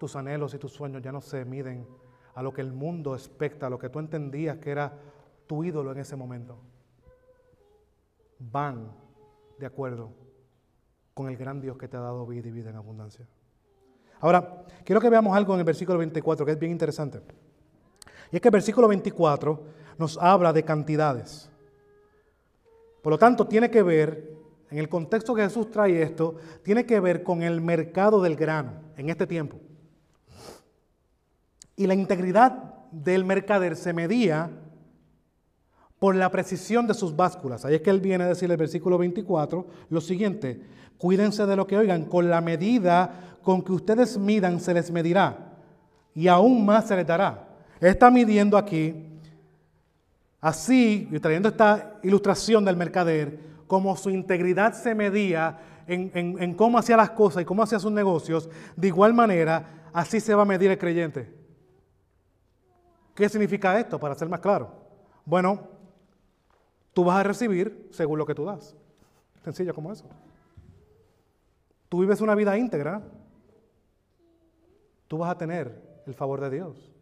[0.00, 1.86] Tus anhelos y tus sueños ya no se miden
[2.38, 4.92] a lo que el mundo expecta, a lo que tú entendías que era
[5.48, 6.56] tu ídolo en ese momento.
[8.38, 8.92] Van
[9.58, 10.10] de acuerdo
[11.14, 13.26] con el gran Dios que te ha dado vida y vida en abundancia.
[14.20, 17.20] Ahora, quiero que veamos algo en el versículo 24 que es bien interesante.
[18.30, 19.60] Y es que el versículo 24
[19.98, 21.50] nos habla de cantidades.
[23.02, 24.36] Por lo tanto, tiene que ver
[24.70, 28.74] en el contexto que Jesús trae esto, tiene que ver con el mercado del grano
[28.96, 29.58] en este tiempo.
[31.78, 34.50] Y la integridad del mercader se medía
[35.98, 37.64] por la precisión de sus básculas.
[37.64, 40.60] Ahí es que él viene a decir el versículo 24 lo siguiente,
[40.96, 45.54] cuídense de lo que oigan, con la medida con que ustedes midan se les medirá
[46.14, 47.48] y aún más se les dará.
[47.80, 48.94] está midiendo aquí,
[50.40, 56.96] así, y trayendo esta ilustración del mercader, como su integridad se medía en, cómo hacía
[56.96, 60.70] las cosas y cómo hacía sus negocios, de igual manera, así se va a medir
[60.70, 61.37] el creyente.
[63.18, 63.98] ¿Qué significa esto?
[63.98, 64.70] Para ser más claro.
[65.24, 65.66] Bueno,
[66.94, 68.76] tú vas a recibir según lo que tú das.
[69.42, 70.04] Sencillo como eso.
[71.88, 73.02] Tú vives una vida íntegra,
[75.08, 76.92] tú vas a tener el favor de Dios.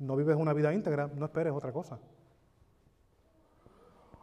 [0.00, 2.00] No vives una vida íntegra, no esperes otra cosa.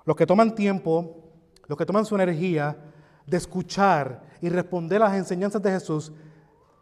[0.03, 1.31] Los que toman tiempo,
[1.67, 2.75] los que toman su energía
[3.25, 6.11] de escuchar y responder a las enseñanzas de Jesús,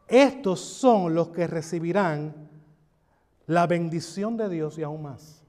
[0.08, 2.50] estos son los que recibirán
[3.52, 5.44] la bendición de Dios y aún más.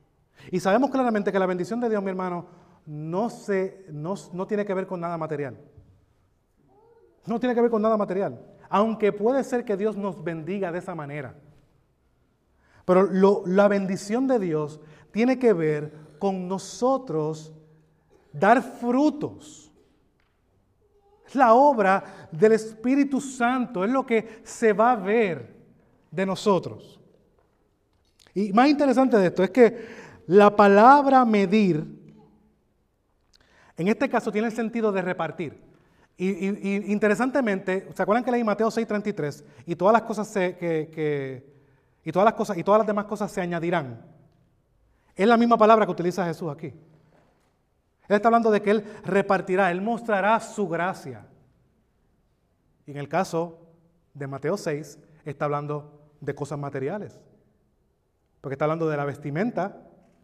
[0.50, 2.46] Y sabemos claramente que la bendición de Dios, mi hermano,
[2.84, 4.16] no, se, no,
[4.48, 5.56] tiene que ver con nada material.
[7.24, 8.44] No tiene que ver con nada material.
[8.68, 11.36] Aunque puede ser que Dios nos bendiga de esa manera.
[12.84, 13.08] Pero
[13.46, 14.80] la bendición de Dios
[15.12, 17.52] tiene que ver con nosotros
[18.32, 19.70] dar frutos.
[21.24, 25.54] Es la obra del Espíritu Santo, es lo que se va a ver
[26.10, 26.98] de nosotros.
[28.34, 29.86] Y más interesante de esto es que
[30.26, 31.84] la palabra medir,
[33.76, 35.60] en este caso tiene el sentido de repartir.
[36.16, 39.44] Y, interesantemente, ¿se acuerdan que leí Mateo 6:33?
[39.66, 41.44] Y todas las cosas que,
[42.04, 44.04] y todas las cosas y todas las demás cosas se añadirán.
[45.14, 46.72] Es la misma palabra que utiliza Jesús aquí.
[48.08, 51.26] Él está hablando de que Él repartirá, Él mostrará su gracia.
[52.86, 53.58] Y en el caso
[54.14, 57.20] de Mateo 6, está hablando de cosas materiales.
[58.42, 59.80] Porque está hablando de la vestimenta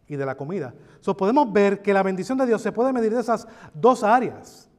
[0.07, 0.75] y de la comida.
[0.99, 4.69] So, podemos ver que la bendición de Dios se puede medir de esas dos áreas.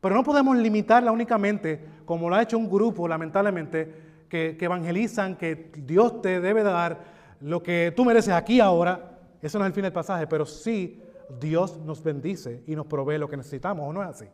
[0.00, 5.72] Pero no podemos limitarla únicamente, como lo ha hecho un grupo, lamentablemente, que, evangelizan que
[5.78, 7.00] Dios te debe dar
[7.40, 9.18] lo que tú mereces aquí ahora.
[9.40, 11.02] Eso no es el fin del pasaje, pero sí
[11.40, 14.26] Dios nos bendice y nos provee lo que necesitamos, ¿o no es así?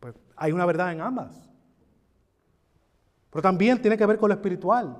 [0.00, 1.48] Pues hay una verdad en ambas.
[3.30, 4.96] Pero también tiene que ver con lo espiritual.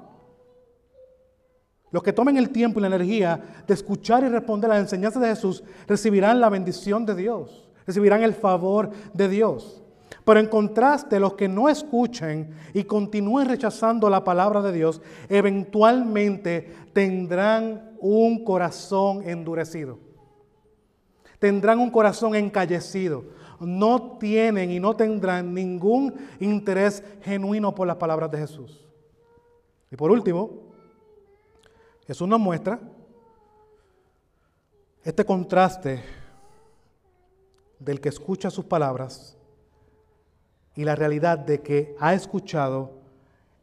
[1.91, 5.23] Los que tomen el tiempo y la energía de escuchar y responder a las enseñanzas
[5.23, 9.83] de Jesús recibirán la bendición de Dios, recibirán el favor de Dios.
[10.25, 16.73] Pero en contraste, los que no escuchen y continúen rechazando la palabra de Dios, eventualmente
[16.93, 19.99] tendrán un corazón endurecido.
[21.41, 23.25] Tendrán un corazón encallecido.
[23.59, 28.87] No tienen y no tendrán ningún interés genuino por las palabras de Jesús.
[29.91, 30.70] Y por último,
[32.11, 32.81] Jesús nos muestra
[35.05, 36.03] este contraste
[37.79, 39.39] del que escucha sus palabras
[40.75, 42.99] y la realidad de que ha escuchado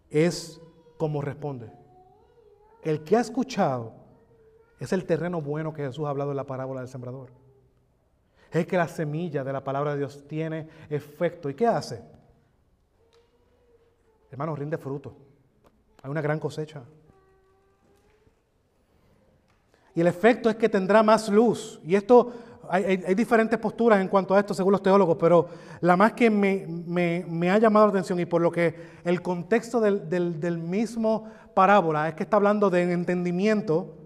[0.09, 0.61] es
[0.95, 1.73] como responde.
[2.83, 3.91] El que ha escuchado
[4.79, 7.31] es el terreno bueno que Jesús ha hablado en la parábola del sembrador.
[8.49, 11.49] Es que la semilla de la palabra de Dios tiene efecto.
[11.49, 12.01] ¿Y qué hace?
[14.31, 15.17] Hermano, rinde fruto.
[16.01, 16.85] Hay una gran cosecha.
[19.97, 21.79] Y el efecto es que tendrá más luz.
[21.83, 22.31] Y esto,
[22.69, 25.47] hay, diferentes posturas en cuanto a esto según los teólogos, pero
[25.81, 30.07] la más que me, ha llamado la atención y por lo que el contexto del,
[30.07, 33.97] del mismo parábola es que está hablando de entendimiento,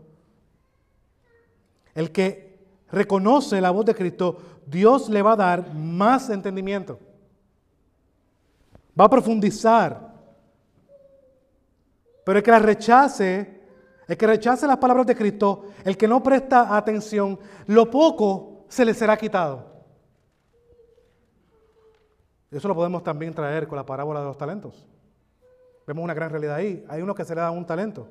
[1.93, 2.57] el que
[2.89, 6.99] reconoce la voz de Cristo, Dios le va a dar más entendimiento.
[8.97, 10.09] Va a profundizar.
[12.23, 13.60] Pero el que la rechace
[14.11, 18.83] el que rechace las palabras de Cristo, el que no presta atención, lo poco se
[18.83, 19.85] le será quitado.
[22.51, 24.85] Eso lo podemos también traer con la parábola de los talentos.
[25.87, 26.85] Vemos una gran realidad ahí.
[26.89, 28.09] Hay uno que se le da un talento.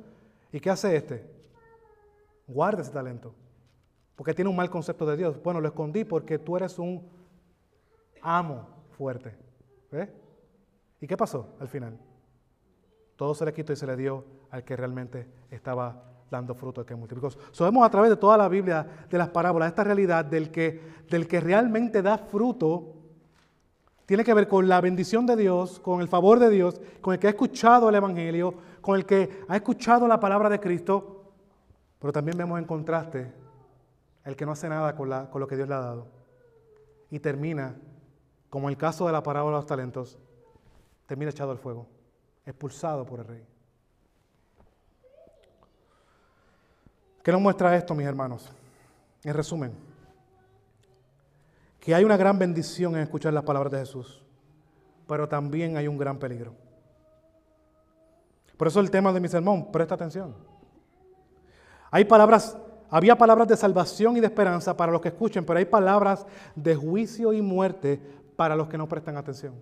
[0.51, 1.30] ¿Y qué hace este?
[2.46, 3.34] Guarda ese talento.
[4.16, 5.42] Porque tiene un mal concepto de Dios.
[5.42, 7.11] Bueno, lo escondí porque tú eres un
[8.22, 9.36] amo fuerte.
[9.92, 10.09] ¿Ves?
[10.98, 11.98] ¿Y qué pasó al final?
[13.21, 16.87] Todo se le quitó y se le dio al que realmente estaba dando fruto, al
[16.87, 17.29] que multiplicó.
[17.53, 21.29] Sabemos a través de toda la Biblia, de las parábolas, esta realidad del que, del
[21.29, 22.95] que realmente da fruto,
[24.07, 27.21] tiene que ver con la bendición de Dios, con el favor de Dios, con el
[27.21, 31.35] que ha escuchado el Evangelio, con el que ha escuchado la palabra de Cristo,
[31.99, 33.35] pero también vemos en contraste
[34.25, 36.07] el que no hace nada con, lo que Dios le ha dado.
[37.11, 37.77] Y termina,
[38.49, 40.18] como el caso de la parábola de los talentos,
[41.07, 41.99] termina echado al fuego
[42.51, 43.46] expulsado por el rey.
[47.22, 48.51] ¿Qué nos muestra esto, mis hermanos?
[49.22, 49.72] En resumen,
[51.78, 54.22] que hay una gran bendición en escuchar las palabras de Jesús,
[55.07, 56.55] pero también hay un gran peligro.
[58.57, 60.34] Por eso el tema de mi sermón, presta atención.
[61.90, 62.57] Hay palabras,
[62.88, 66.74] había palabras de salvación y de esperanza para los que escuchen, pero hay palabras de
[66.74, 68.01] juicio y muerte
[68.36, 69.55] para los que no prestan atención.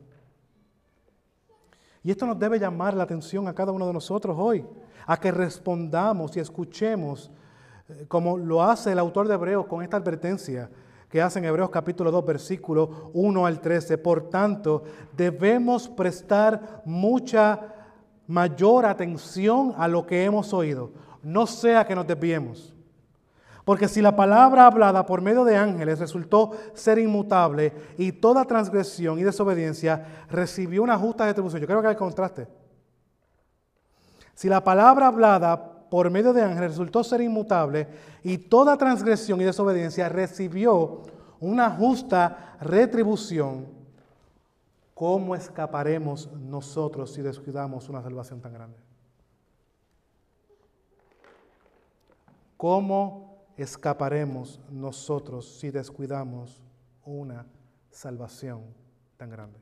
[2.02, 4.64] Y esto nos debe llamar la atención a cada uno de nosotros hoy,
[5.06, 7.30] a que respondamos y escuchemos,
[7.88, 10.70] eh, como lo hace el autor de Hebreos con esta advertencia
[11.08, 13.98] que hace en Hebreos capítulo 2, versículo 1 al 13.
[13.98, 14.84] Por tanto,
[15.16, 17.74] debemos prestar mucha
[18.26, 20.92] mayor atención a lo que hemos oído,
[21.22, 22.74] no sea que nos desviemos.
[23.68, 29.18] Porque si la palabra hablada por medio de ángeles resultó ser inmutable y toda transgresión
[29.18, 32.48] y desobediencia recibió una justa retribución, yo creo que hay contraste.
[34.32, 37.86] Si la palabra hablada por medio de ángeles resultó ser inmutable
[38.22, 41.02] y toda transgresión y desobediencia recibió
[41.38, 43.66] una justa retribución,
[44.94, 48.78] ¿cómo escaparemos nosotros si descuidamos una salvación tan grande?
[52.56, 53.27] ¿Cómo
[53.58, 56.62] escaparemos nosotros si descuidamos
[57.04, 57.46] una
[57.90, 58.62] salvación
[59.16, 59.58] tan grande.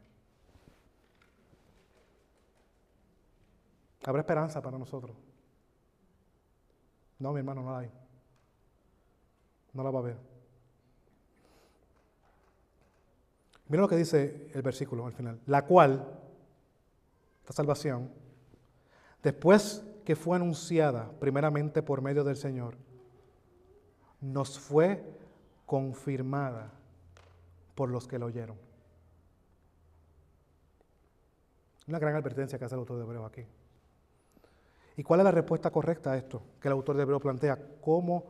[4.05, 5.16] ¿Habrá esperanza para nosotros?
[7.18, 7.90] No, mi hermano, no la hay.
[9.72, 10.16] No la va a haber.
[13.68, 15.40] Mira lo que dice el versículo al final.
[15.47, 16.07] La cual,
[17.40, 18.12] esta salvación,
[19.22, 22.76] después que fue anunciada primeramente por medio del Señor,
[24.20, 25.02] nos fue
[25.66, 26.72] confirmada
[27.74, 28.56] por los que lo oyeron.
[31.88, 33.46] Una gran advertencia que hace el autor de Hebreo aquí.
[34.96, 37.58] ¿Y cuál es la respuesta correcta a esto que el autor de Hebreo plantea?
[37.80, 38.24] ¿Cómo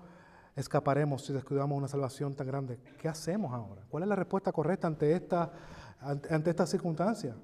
[0.56, 2.78] escaparemos si descuidamos una salvación tan grande?
[2.98, 3.82] ¿Qué hacemos ahora?
[3.88, 5.52] ¿Cuál es la respuesta correcta ante esta,
[6.00, 7.36] ante, esta circunstancia?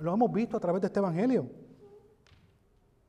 [0.00, 1.48] Lo hemos visto a través de este Evangelio.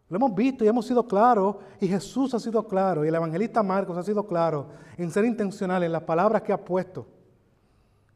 [0.09, 3.63] Lo hemos visto y hemos sido claros, y Jesús ha sido claro, y el evangelista
[3.63, 7.07] Marcos ha sido claro en ser intencional en las palabras que ha puesto,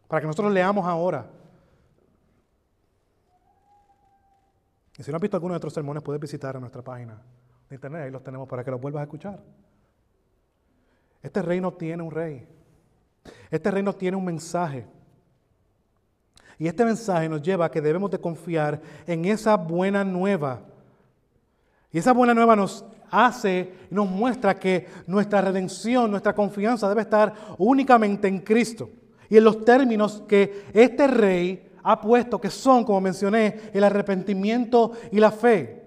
[0.08, 1.30] para que nosotros leamos ahora.
[4.98, 7.22] Y si no has visto alguno de nuestros sermones, puedes visitar a nuestra página
[7.70, 9.44] de internet, ahí los tenemos para que los vuelvas a escuchar.
[11.22, 12.48] Este reino tiene un rey.
[13.52, 14.88] Este reino tiene un mensaje.
[16.58, 20.62] Y este mensaje nos lleva a que debemos de confiar en esa buena nueva.
[21.98, 27.34] Y esa buena nueva nos hace, nos muestra que nuestra redención, nuestra confianza debe estar
[27.58, 28.88] únicamente en Cristo.
[29.28, 34.92] Y en los términos que este rey ha puesto, que son, como mencioné, el arrepentimiento
[35.12, 35.86] y la fe.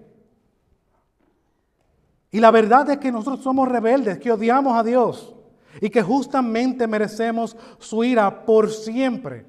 [2.29, 5.33] Y la verdad es que nosotros somos rebeldes, que odiamos a Dios
[5.79, 9.45] y que justamente merecemos su ira por siempre.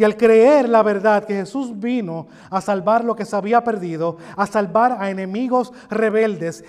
[0.00, 4.16] Y al creer la verdad que Jesús vino a salvar lo que se había perdido,
[4.34, 6.64] a salvar a enemigos rebeldes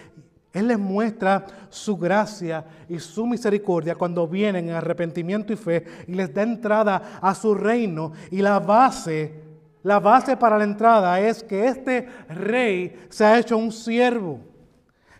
[0.51, 6.13] él les muestra su gracia y su misericordia cuando vienen en arrepentimiento y fe y
[6.13, 8.11] les da entrada a su reino.
[8.31, 9.33] Y la base,
[9.81, 14.41] la base para la entrada es que este rey se ha hecho un siervo,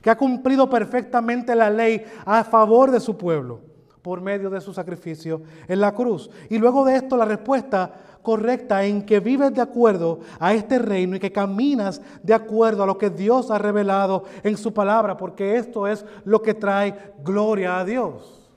[0.01, 3.70] que ha cumplido perfectamente la ley a favor de su pueblo
[4.01, 6.29] por medio de su sacrificio en la cruz.
[6.49, 11.15] Y luego de esto la respuesta correcta en que vives de acuerdo a este reino
[11.15, 15.55] y que caminas de acuerdo a lo que Dios ha revelado en su palabra, porque
[15.55, 18.49] esto es lo que trae gloria a Dios.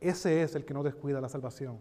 [0.00, 1.78] Ese es el que no descuida la salvación.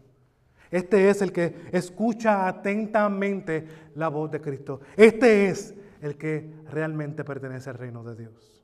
[0.71, 4.81] Este es el que escucha atentamente la voz de Cristo.
[4.97, 8.54] Este es el que realmente pertenece al reino de Dios.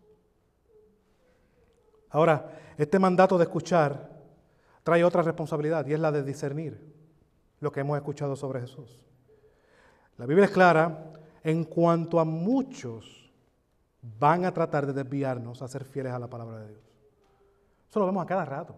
[2.12, 4.09] Ahora, este mandato de escuchar
[4.84, 6.80] trae otra responsabilidad y es la de discernir
[7.59, 9.05] lo que hemos escuchado sobre Jesús.
[10.18, 13.32] La Biblia es clara en cuanto a muchos
[14.20, 16.82] van a tratar de desviarnos a ser fieles a la palabra de Dios.
[17.89, 18.76] Eso lo vemos a cada rato.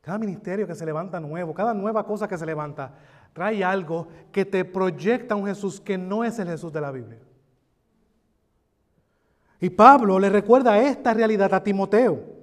[0.00, 2.94] Cada ministerio que se levanta nuevo, cada nueva cosa que se levanta,
[3.32, 7.18] trae algo que te proyecta un Jesús que no es el Jesús de la Biblia.
[9.60, 12.40] Y Pablo le recuerda esta realidad a Timoteo.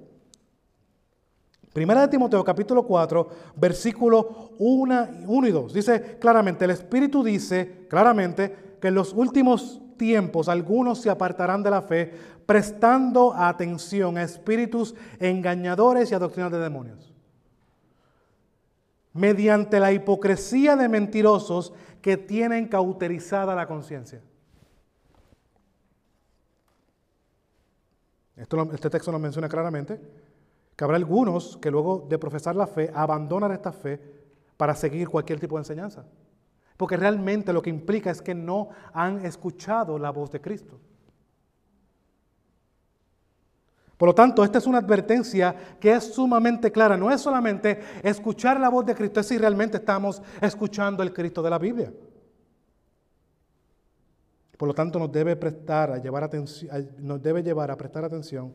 [1.72, 5.72] Primera de Timoteo capítulo 4, versículo 1, y 2.
[5.72, 11.70] Dice claramente, el Espíritu dice claramente que en los últimos tiempos algunos se apartarán de
[11.70, 12.12] la fe
[12.46, 17.12] prestando atención a espíritus engañadores y a doctrinas de demonios.
[19.12, 24.22] Mediante la hipocresía de mentirosos que tienen cauterizada la conciencia.
[28.38, 30.00] Este texto nos menciona claramente
[30.76, 34.00] que habrá algunos que luego de profesar la fe abandonan esta fe
[34.56, 36.04] para seguir cualquier tipo de enseñanza.
[36.76, 40.78] Porque realmente lo que implica es que no han escuchado la voz de Cristo.
[43.96, 46.96] Por lo tanto, esta es una advertencia que es sumamente clara.
[46.96, 51.42] No es solamente escuchar la voz de Cristo, es si realmente estamos escuchando el Cristo
[51.42, 51.92] de la Biblia.
[54.58, 55.34] Por lo tanto, nos debe
[57.42, 58.52] llevar a prestar atención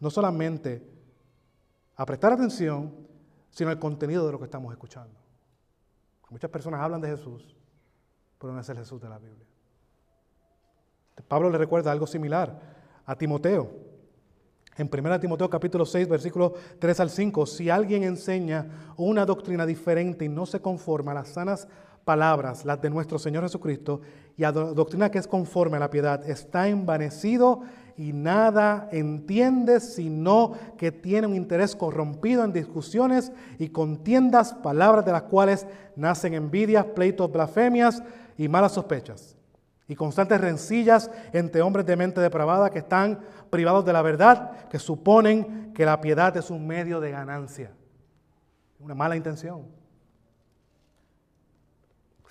[0.00, 0.82] no solamente
[1.96, 2.92] a prestar atención,
[3.50, 5.14] sino al contenido de lo que estamos escuchando.
[6.28, 7.56] Muchas personas hablan de Jesús,
[8.38, 9.46] pero no es el Jesús de la Biblia.
[11.28, 12.60] Pablo le recuerda algo similar
[13.06, 13.70] a Timoteo.
[14.76, 20.24] En 1 Timoteo capítulo 6, versículos 3 al 5, si alguien enseña una doctrina diferente
[20.24, 21.68] y no se conforma a las sanas
[22.04, 24.00] palabras, las de nuestro Señor Jesucristo,
[24.36, 27.62] y a doctrina que es conforme a la piedad, está envanecido
[27.96, 35.12] y nada entiende, sino que tiene un interés corrompido en discusiones y contiendas, palabras de
[35.12, 38.02] las cuales nacen envidias, pleitos, blasfemias
[38.36, 39.36] y malas sospechas,
[39.86, 44.78] y constantes rencillas entre hombres de mente depravada que están privados de la verdad, que
[44.78, 47.70] suponen que la piedad es un medio de ganancia.
[48.80, 49.83] Una mala intención.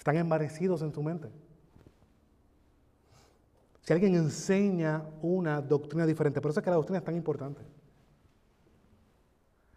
[0.04, 1.30] Están envanecidos en tu mente.
[3.84, 7.62] Si alguien enseña una doctrina diferente, por eso es que la doctrina es tan importante.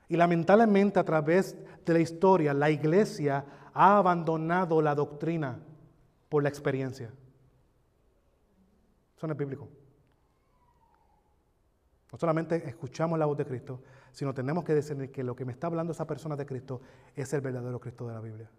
[0.08, 5.60] Y lamentablemente a través de la historia, la iglesia ha abandonado la doctrina
[6.28, 7.12] por la experiencia.
[9.16, 9.68] Eso no es bíblico.
[12.10, 15.52] No solamente escuchamos la voz de Cristo, sino tenemos que discernir que lo que me
[15.52, 16.80] está hablando esa persona de Cristo
[17.14, 18.50] es el verdadero Cristo de la Biblia.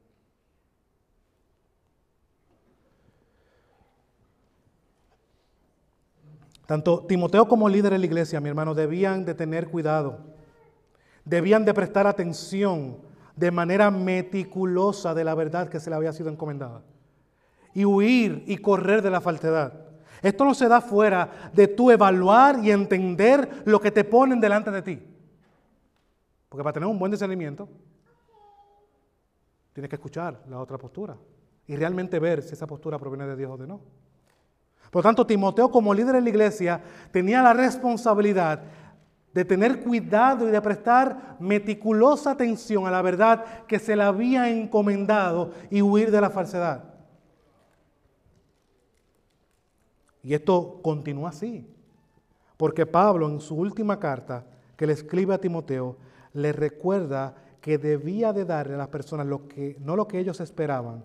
[6.68, 10.20] Tanto Timoteo como líder de la iglesia, mi hermano, debían de tener cuidado,
[11.24, 12.98] debían de prestar atención
[13.38, 16.82] de manera meticulosa de la verdad que se le había sido encomendada
[17.74, 19.86] y huir y correr de la falsedad.
[20.22, 24.70] Esto no se da fuera de tu evaluar y entender lo que te ponen delante
[24.70, 25.00] de ti.
[26.50, 27.70] Porque para tener un buen discernimiento,
[29.74, 31.16] tienes que escuchar la otra postura
[31.66, 33.80] y realmente ver si esa postura proviene de Dios o de no.
[34.92, 36.82] Por lo tanto, Timoteo como líder en la iglesia
[37.12, 38.62] tenía la responsabilidad
[39.34, 44.50] de tener cuidado y de prestar meticulosa atención a la verdad que se le había
[44.50, 46.86] encomendado y huir de la falsedad.
[50.24, 51.68] Y esto continúa así,
[52.58, 54.44] porque Pablo en su última carta
[54.76, 55.98] que le escribe a Timoteo,
[56.34, 60.40] le recuerda que debía de darle a las personas lo que, no lo que ellos
[60.40, 61.04] esperaban,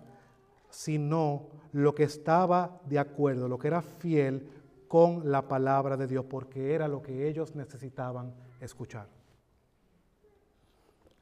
[0.73, 4.49] sino lo que estaba de acuerdo, lo que era fiel
[4.87, 9.07] con la palabra de Dios, porque era lo que ellos necesitaban escuchar.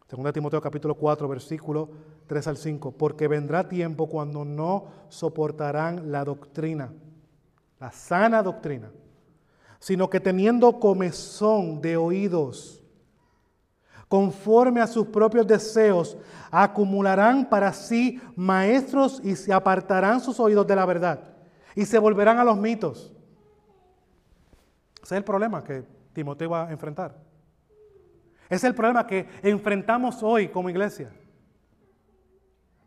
[0.07, 1.89] Segunda Timoteo capítulo 4, versículo
[2.27, 6.93] 3 al 5, porque vendrá tiempo cuando no soportarán la doctrina,
[7.79, 8.89] la sana doctrina,
[9.79, 12.80] sino que teniendo comezón de oídos,
[14.11, 16.17] conforme a sus propios deseos,
[16.51, 21.21] acumularán para sí maestros y se apartarán sus oídos de la verdad
[21.75, 23.13] y se volverán a los mitos.
[24.95, 27.15] Ese es el problema que Timoteo va a enfrentar.
[28.49, 31.09] Es el problema que enfrentamos hoy como iglesia.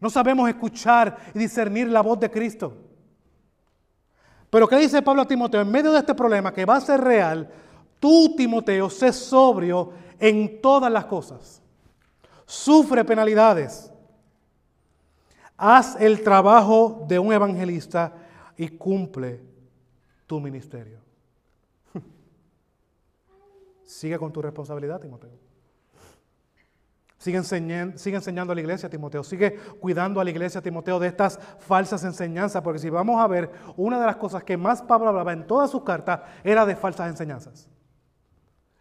[0.00, 2.76] No sabemos escuchar y discernir la voz de Cristo.
[4.50, 5.62] Pero ¿qué dice Pablo a Timoteo?
[5.62, 7.50] En medio de este problema que va a ser real,
[7.98, 11.62] tú, Timoteo, sé sobrio en todas las cosas.
[12.46, 13.90] Sufre penalidades.
[15.56, 18.12] Haz el trabajo de un evangelista
[18.56, 19.40] y cumple
[20.26, 20.98] tu ministerio.
[23.84, 25.44] Sigue con tu responsabilidad, Timoteo.
[27.24, 29.24] Sigue sigue enseñando a la iglesia, Timoteo.
[29.24, 32.60] Sigue cuidando a la iglesia, Timoteo, de estas falsas enseñanzas.
[32.60, 35.70] Porque si vamos a ver, una de las cosas que más Pablo hablaba en todas
[35.70, 37.70] sus cartas era de falsas enseñanzas.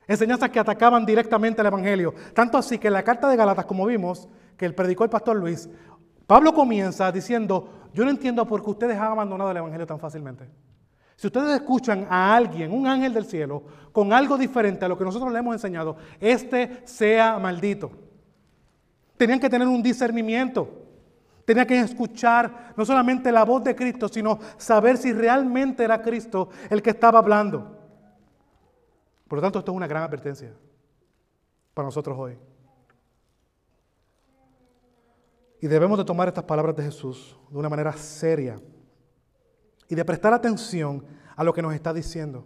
[0.08, 2.14] Enseñanzas que atacaban directamente al Evangelio.
[2.34, 4.28] Tanto así que en la carta de Galatas, como vimos,
[4.58, 5.70] que el predicó el pastor Luis,
[6.28, 10.50] Pablo comienza diciendo, yo no entiendo por qué ustedes han abandonado el Evangelio tan fácilmente.
[11.16, 15.06] Si ustedes escuchan a alguien, un ángel del cielo, con algo diferente a lo que
[15.06, 17.92] nosotros le hemos enseñado, este sea maldito.
[19.16, 20.68] Tenían que tener un discernimiento.
[21.46, 26.50] Tenían que escuchar no solamente la voz de Cristo, sino saber si realmente era Cristo
[26.70, 27.83] el que estaba hablando.
[29.34, 30.54] Por lo tanto, esto es una gran advertencia
[31.74, 32.38] para nosotros hoy.
[35.60, 38.62] Y debemos de tomar estas palabras de Jesús de una manera seria
[39.90, 41.04] y de prestar atención
[41.36, 42.46] a lo que nos está diciendo.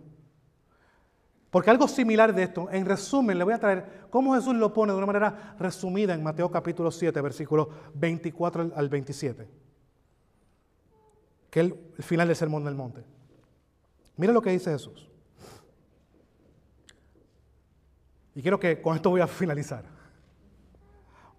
[1.49, 4.93] Porque algo similar de esto, en resumen, le voy a traer cómo Jesús lo pone
[4.93, 9.49] de una manera resumida en Mateo capítulo 7, versículos 24 al 27,
[11.49, 13.03] que es el final del Sermón del Monte.
[14.15, 15.07] Mira lo que dice Jesús.
[18.37, 19.83] Y quiero que con esto voy a finalizar.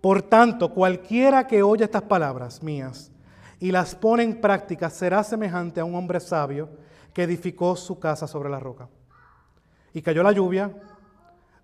[0.00, 3.12] Por tanto, cualquiera que oye estas palabras mías
[3.60, 6.68] y las pone en práctica será semejante a un hombre sabio
[7.14, 8.88] que edificó su casa sobre la roca.
[9.94, 10.74] Y cayó la lluvia,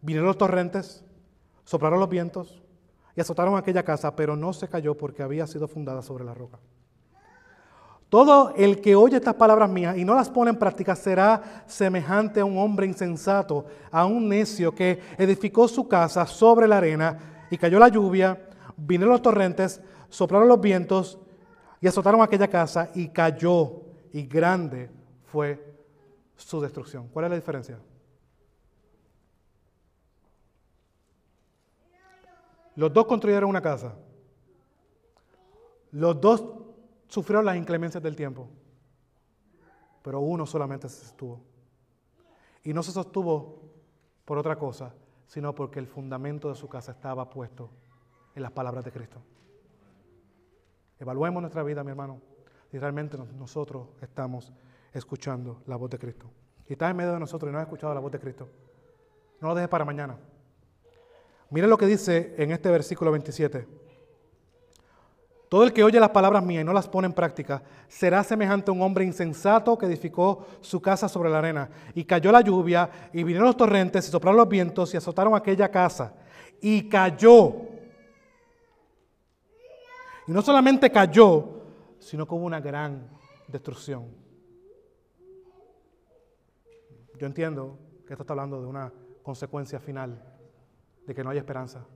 [0.02, 1.04] vinieron los torrentes,
[1.64, 2.62] soplaron los vientos
[3.16, 6.60] y azotaron aquella casa, pero no se cayó porque había sido fundada sobre la roca.
[8.14, 12.38] Todo el que oye estas palabras mías y no las pone en práctica será semejante
[12.38, 17.58] a un hombre insensato, a un necio que edificó su casa sobre la arena y
[17.58, 18.40] cayó la lluvia,
[18.76, 21.18] vinieron los torrentes, soplaron los vientos
[21.80, 24.90] y azotaron aquella casa y cayó y grande
[25.24, 25.74] fue
[26.36, 27.08] su destrucción.
[27.08, 27.80] ¿Cuál es la diferencia?
[32.76, 33.92] Los dos construyeron una casa.
[35.90, 36.63] Los dos
[37.14, 38.48] sufrió las inclemencias del tiempo,
[40.02, 41.40] pero uno solamente se sostuvo.
[42.64, 43.62] Y no se sostuvo
[44.24, 44.92] por otra cosa,
[45.28, 47.70] sino porque el fundamento de su casa estaba puesto
[48.34, 49.22] en las palabras de Cristo.
[50.98, 52.20] Evaluemos nuestra vida, mi hermano,
[52.68, 54.52] si realmente nosotros estamos
[54.92, 56.28] escuchando la voz de Cristo.
[56.66, 58.48] Si estás en medio de nosotros y no has escuchado la voz de Cristo,
[59.40, 60.18] no lo dejes para mañana.
[61.50, 63.83] Miren lo que dice en este versículo 27.
[65.48, 68.70] Todo el que oye las palabras mías y no las pone en práctica será semejante
[68.70, 71.68] a un hombre insensato que edificó su casa sobre la arena.
[71.94, 75.70] Y cayó la lluvia, y vinieron los torrentes, y soplaron los vientos, y azotaron aquella
[75.70, 76.14] casa.
[76.60, 77.54] Y cayó.
[80.26, 81.62] Y no solamente cayó,
[81.98, 83.08] sino que hubo una gran
[83.46, 84.08] destrucción.
[87.18, 88.92] Yo entiendo que esto está hablando de una
[89.22, 90.22] consecuencia final,
[91.06, 91.86] de que no hay esperanza.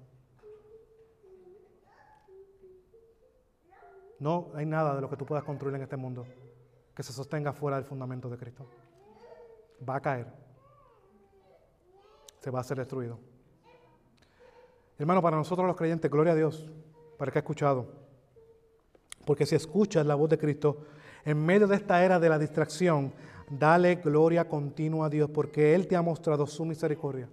[4.19, 6.27] No hay nada de lo que tú puedas construir en este mundo
[6.95, 8.67] que se sostenga fuera del fundamento de Cristo.
[9.89, 10.27] Va a caer.
[12.41, 13.21] Se va a ser destruido.
[14.99, 16.69] Hermano, para nosotros los creyentes, gloria a Dios,
[17.17, 17.87] para que ha escuchado.
[19.25, 20.87] Porque si escuchas la voz de Cristo,
[21.25, 23.13] en medio de esta era de la distracción,
[23.49, 27.29] dale gloria continua a Dios, porque Él te ha mostrado su misericordia.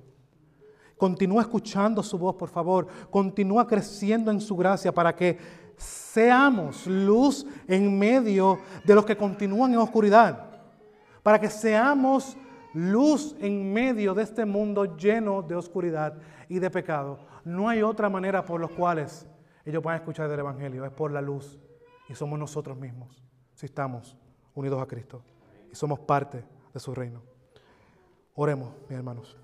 [0.95, 2.87] Continúa escuchando su voz, por favor.
[3.09, 5.37] Continúa creciendo en su gracia para que
[5.77, 10.45] seamos luz en medio de los que continúan en oscuridad,
[11.23, 12.37] para que seamos
[12.73, 16.17] luz en medio de este mundo lleno de oscuridad
[16.49, 17.19] y de pecado.
[17.43, 19.27] No hay otra manera por los cuales
[19.65, 21.59] ellos puedan escuchar del Evangelio, es por la luz.
[22.07, 23.23] Y somos nosotros mismos,
[23.55, 24.15] si estamos
[24.53, 25.23] unidos a Cristo
[25.71, 27.21] y somos parte de su reino.
[28.35, 29.37] Oremos, mis hermanos.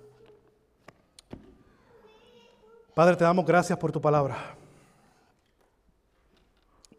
[2.94, 4.61] Padre, te damos gracias por tu palabra.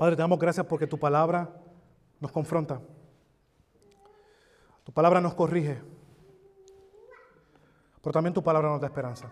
[0.03, 1.49] Padre, te damos gracias porque tu palabra
[2.19, 2.81] nos confronta.
[4.83, 5.81] Tu palabra nos corrige.
[8.03, 9.31] Pero también tu palabra nos da esperanza.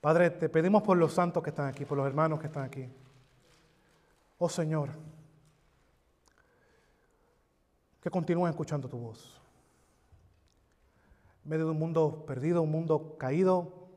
[0.00, 2.92] Padre, te pedimos por los santos que están aquí, por los hermanos que están aquí.
[4.36, 4.90] Oh Señor,
[8.00, 9.40] que continúen escuchando tu voz.
[11.44, 13.90] En medio de un mundo perdido, un mundo caído,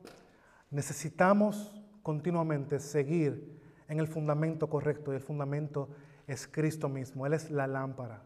[0.70, 1.74] necesitamos
[2.04, 3.53] continuamente seguir
[3.88, 5.88] en el fundamento correcto y el fundamento
[6.26, 7.26] es Cristo mismo.
[7.26, 8.22] Él es la lámpara.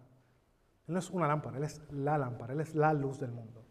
[0.86, 3.62] Él no es una lámpara, Él es la lámpara, Él es la luz del mundo.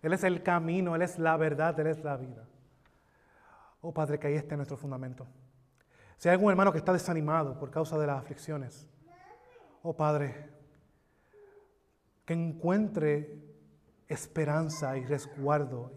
[0.00, 2.46] Él es el camino, Él es la verdad, Él es la vida.
[3.82, 5.26] Oh Padre, que ahí esté nuestro fundamento.
[6.16, 8.88] Si hay algún hermano que está desanimado por causa de las aflicciones,
[9.82, 10.50] oh Padre,
[12.24, 13.42] que encuentre
[14.08, 15.92] esperanza y resguardo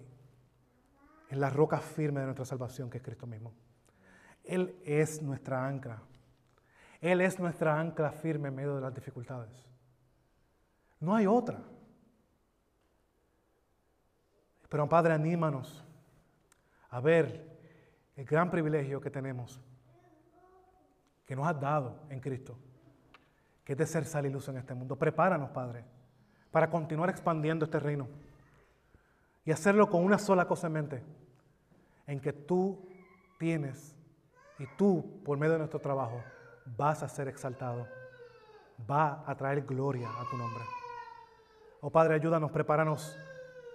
[1.30, 3.54] en la roca firme de nuestra salvación, que es Cristo mismo.
[4.48, 6.02] Él es nuestra ancla.
[7.02, 9.68] Él es nuestra ancla firme en medio de las dificultades.
[11.00, 11.62] No hay otra.
[14.70, 15.84] Pero Padre, anímanos
[16.90, 17.56] a ver
[18.16, 19.62] el gran privilegio que tenemos,
[21.26, 22.58] que nos has dado en Cristo,
[23.64, 24.96] que es de ser sal y luz en este mundo.
[24.96, 25.84] Prepáranos, Padre,
[26.52, 28.08] para continuar expandiendo este reino
[29.44, 31.04] y hacerlo con una sola cosa en mente,
[32.08, 32.88] en que tú
[33.38, 33.95] tienes
[34.60, 36.24] y tú, por medio de nuestro trabajo,
[36.66, 37.88] vas a ser exaltado.
[38.90, 40.64] Va a traer gloria a tu nombre.
[41.82, 43.18] Oh Padre, ayúdanos, prepáranos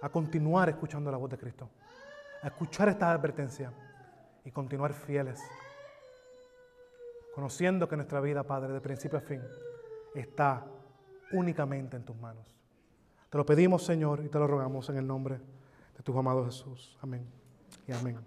[0.01, 1.69] a continuar escuchando la voz de Cristo.
[2.41, 3.71] A escuchar esta advertencia
[4.43, 5.41] y continuar fieles.
[7.33, 9.41] Conociendo que nuestra vida, Padre, de principio a fin,
[10.13, 10.65] está
[11.31, 12.45] únicamente en tus manos.
[13.29, 15.39] Te lo pedimos, Señor, y te lo rogamos en el nombre
[15.95, 16.97] de tu amado Jesús.
[17.01, 17.25] Amén
[17.87, 18.17] y amén.